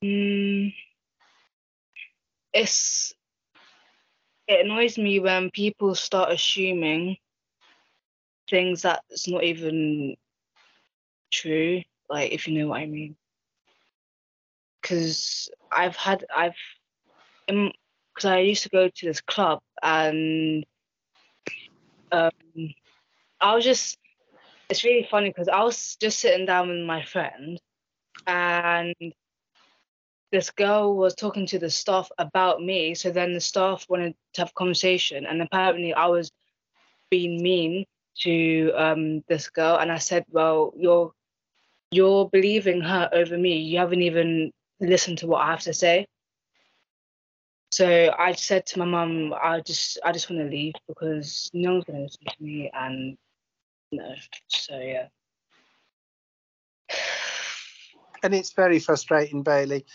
[0.03, 0.73] Mm,
[2.53, 3.13] it's
[4.47, 7.17] it annoys me when people start assuming
[8.49, 10.15] things that's not even
[11.31, 13.15] true like if you know what i mean.
[14.81, 16.55] Because i've had i've
[17.47, 20.65] because i used to go to this club and
[22.11, 22.29] um
[23.41, 23.97] i was just
[24.69, 27.59] it's really funny because i was just sitting down with my friend
[28.27, 28.93] and
[30.33, 32.95] this girl was talking to the staff about me.
[32.95, 36.31] So then the staff wanted to have a conversation, and apparently I was
[37.11, 37.85] being mean
[38.21, 41.13] to um, this girl, and I said, "Well, you're
[41.91, 43.57] you're believing her over me.
[43.57, 46.07] You haven't even listened to what I have to say."
[47.71, 51.73] So I said to my mum, "I just I just want to leave because no
[51.73, 53.17] one's going to listen to me, and
[53.91, 54.15] no."
[54.47, 55.09] So yeah.
[58.23, 59.85] And it's very frustrating, Bailey,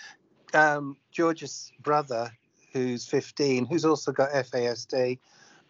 [0.55, 2.31] um, George's brother,
[2.73, 5.19] who's 15, who's also got FASD,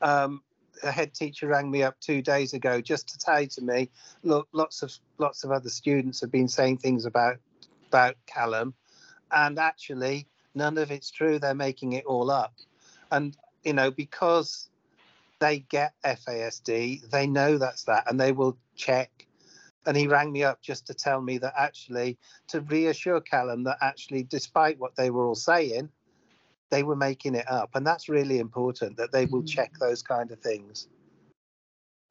[0.03, 0.43] um,
[0.83, 3.91] a head teacher rang me up two days ago just to say to me,
[4.23, 7.37] look, lots of lots of other students have been saying things about
[7.89, 8.75] about Callum,
[9.33, 11.39] and actually none of it's true.
[11.39, 12.55] They're making it all up,
[13.11, 14.69] and you know because
[15.41, 19.27] they get FASD, they know that's that, and they will check
[19.89, 23.79] and he rang me up just to tell me that actually to reassure Callum that
[23.81, 25.91] actually despite what they were all saying
[26.71, 27.71] they were making it up.
[27.75, 29.81] And that's really important that they will check mm.
[29.81, 30.89] those kind of things.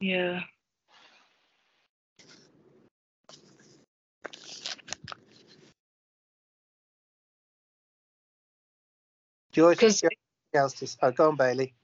[0.00, 0.40] Yeah.
[9.52, 9.82] George,
[10.54, 11.74] else to, oh, go on, Bailey.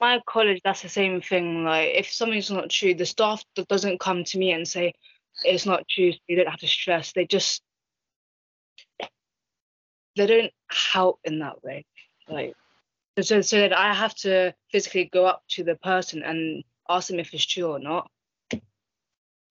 [0.00, 4.24] My college that's the same thing like if something's not true the staff doesn't come
[4.24, 4.92] to me and say
[5.42, 7.62] it's not true you don't have to stress they just
[10.16, 11.84] they don't help in that way
[12.28, 12.54] like
[13.20, 17.18] so, so that i have to physically go up to the person and ask them
[17.18, 18.08] if it's true or not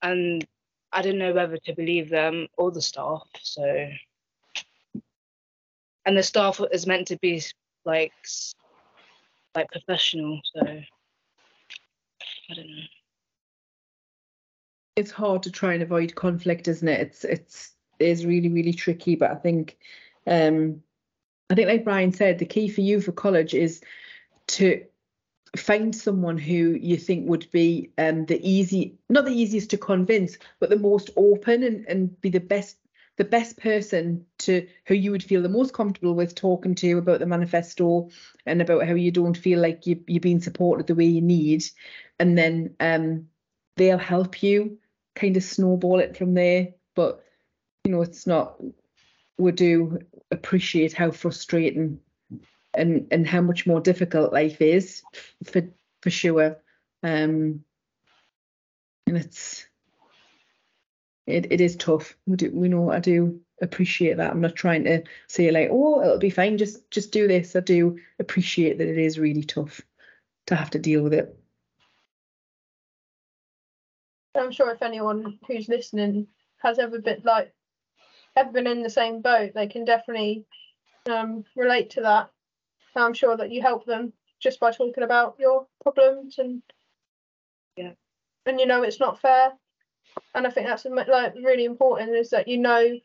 [0.01, 0.45] and
[0.91, 3.87] i don't know whether to believe them or the staff so
[6.05, 7.41] and the staff is meant to be
[7.85, 8.11] like
[9.55, 10.41] like professional.
[10.53, 10.85] So I
[12.55, 13.02] don't know.
[14.95, 16.99] It's hard to try and avoid conflict, isn't it?
[17.01, 19.15] It's it's it is really really tricky.
[19.15, 19.77] But I think,
[20.27, 20.81] um,
[21.49, 23.81] I think like Brian said, the key for you for college is
[24.47, 24.83] to
[25.55, 30.37] find someone who you think would be um the easy, not the easiest to convince,
[30.59, 32.77] but the most open and and be the best
[33.15, 37.19] the best person to who you would feel the most comfortable with talking to about
[37.19, 38.09] the manifesto
[38.47, 41.63] and about how you don't feel like you you're being supported the way you need
[42.19, 43.27] and then um
[43.75, 44.79] they'll help you
[45.15, 46.69] kind of snowball it from there.
[46.95, 47.23] But
[47.83, 48.55] you know, it's not.
[49.37, 49.99] We do
[50.31, 51.99] appreciate how frustrating
[52.73, 55.03] and and how much more difficult life is
[55.43, 55.61] for
[56.01, 56.57] for sure.
[57.01, 57.63] Um,
[59.07, 59.65] and it's
[61.27, 62.15] it it is tough.
[62.25, 64.31] We do we know I do appreciate that.
[64.31, 66.57] I'm not trying to say like, oh, it'll be fine.
[66.57, 67.55] Just just do this.
[67.55, 69.81] I do appreciate that it is really tough
[70.47, 71.37] to have to deal with it.
[74.35, 76.27] I'm sure if anyone who's listening
[76.57, 77.53] has ever been like
[78.35, 80.45] ever been in the same boat, they can definitely
[81.09, 82.31] um, relate to that.
[82.95, 86.61] And I'm sure that you help them just by talking about your problems and
[87.75, 87.93] Yeah.
[88.45, 89.53] and you know it's not fair.
[90.35, 92.99] And I think that's like really important is that you know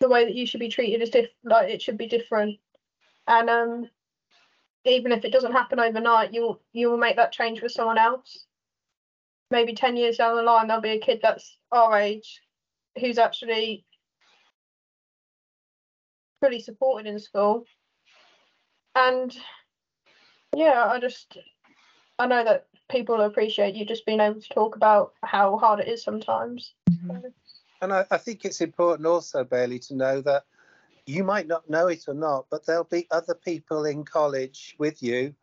[0.00, 2.58] the way that you should be treated is diff like it should be different.
[3.26, 3.90] And um
[4.84, 8.45] even if it doesn't happen overnight, you you will make that change for someone else
[9.50, 12.40] maybe 10 years down the line there'll be a kid that's our age
[13.00, 13.84] who's actually
[16.40, 17.64] fully supported in school.
[18.94, 19.36] And
[20.56, 21.36] yeah i just
[22.18, 25.88] i know that people appreciate you just being able to talk about how hard it
[25.88, 26.72] is sometimes.
[26.88, 27.26] Mm-hmm.
[27.82, 30.44] And I, I think it's important also, Bailey, to know that
[31.04, 35.02] you might not know it or not, but there'll be other people in college with
[35.02, 35.34] you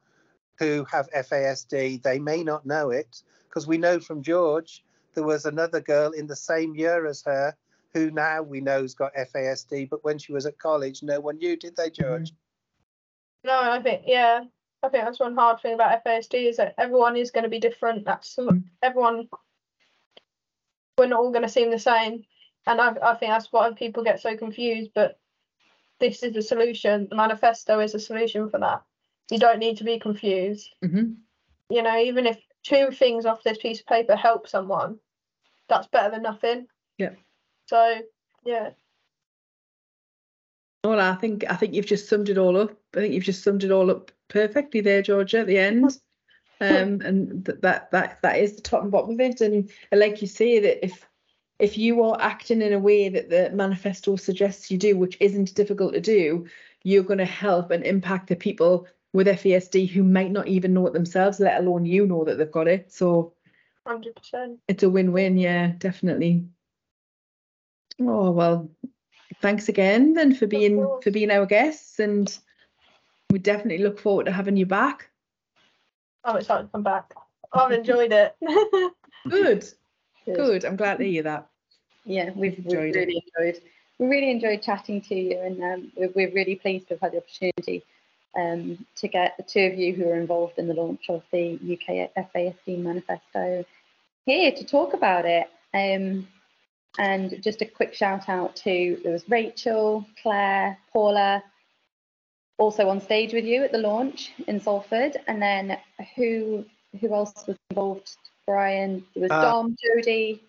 [0.63, 2.01] who have FASD.
[2.01, 4.83] They may not know it because we know from George
[5.13, 7.55] there was another girl in the same year as her
[7.93, 11.55] who now we know's got FASD, but when she was at college, no one knew,
[11.55, 12.01] did they, mm-hmm.
[12.01, 12.33] George?
[13.43, 14.41] no i think yeah
[14.81, 17.59] i think that's one hard thing about fasd is that everyone is going to be
[17.59, 18.59] different that's mm-hmm.
[18.81, 19.27] everyone
[20.97, 22.23] we're not all going to seem the same
[22.65, 25.19] and I, I think that's why people get so confused but
[25.99, 28.83] this is the solution the manifesto is a solution for that
[29.33, 31.13] you don't need to be confused hmm
[31.69, 34.97] you know even if two things off this piece of paper help someone
[35.67, 36.67] that's better than nothing
[36.97, 37.15] Yeah.
[37.65, 37.99] so
[38.45, 38.69] yeah
[40.83, 42.77] Well, I think I think you've just summed it all up.
[42.93, 45.97] I think you've just summed it all up perfectly there, Georgia, at the end.
[46.61, 49.41] Um, and th- that that that is the top and bottom of it.
[49.41, 51.05] And like you say, that if
[51.59, 55.55] if you are acting in a way that the manifesto suggests you do, which isn't
[55.55, 56.47] difficult to do,
[56.83, 60.87] you're going to help and impact the people with FASD who might not even know
[60.87, 62.91] it themselves, let alone you know that they've got it.
[62.91, 63.33] So
[63.87, 66.45] 100% it's a win-win, yeah, definitely.
[68.01, 68.69] Oh well,
[69.41, 72.35] thanks again then for being for being our guests, and
[73.29, 75.09] we definitely look forward to having you back.
[76.23, 77.13] i'm excited to come back
[77.53, 78.35] i've enjoyed it
[79.29, 79.65] Good,
[80.25, 80.65] good.
[80.65, 81.47] I'm glad to hear that.
[82.05, 82.99] Yeah, we've, we've Enjoyed it.
[82.99, 83.61] really enjoyed.
[83.99, 87.11] We really enjoyed chatting to you, and um, we're, we're really pleased to have had
[87.13, 87.83] the opportunity
[88.35, 91.53] um, to get the two of you who are involved in the launch of the
[91.55, 93.65] UK FASD manifesto
[94.25, 95.47] here to talk about it.
[95.73, 96.27] Um,
[96.99, 101.43] and just a quick shout out to there was Rachel, Claire, Paula,
[102.57, 105.77] also on stage with you at the launch in Salford, and then
[106.15, 106.65] who
[107.01, 108.15] who else was involved?
[108.45, 110.39] Brian, there was Uh, Dom, Jodie.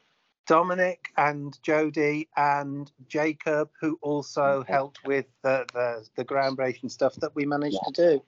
[0.47, 4.73] Dominic and Jody and Jacob, who also Okay.
[4.73, 8.23] helped with the, the, the groundbreaking stuff that we managed to do.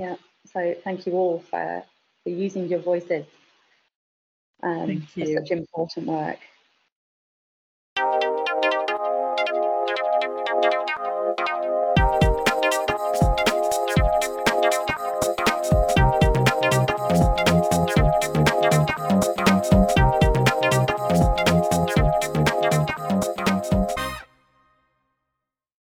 [0.00, 0.16] Yeah,
[0.52, 1.84] so thank you all for,
[2.24, 3.26] for using your voices
[4.62, 5.38] um, Thank for you.
[5.38, 6.38] such important work.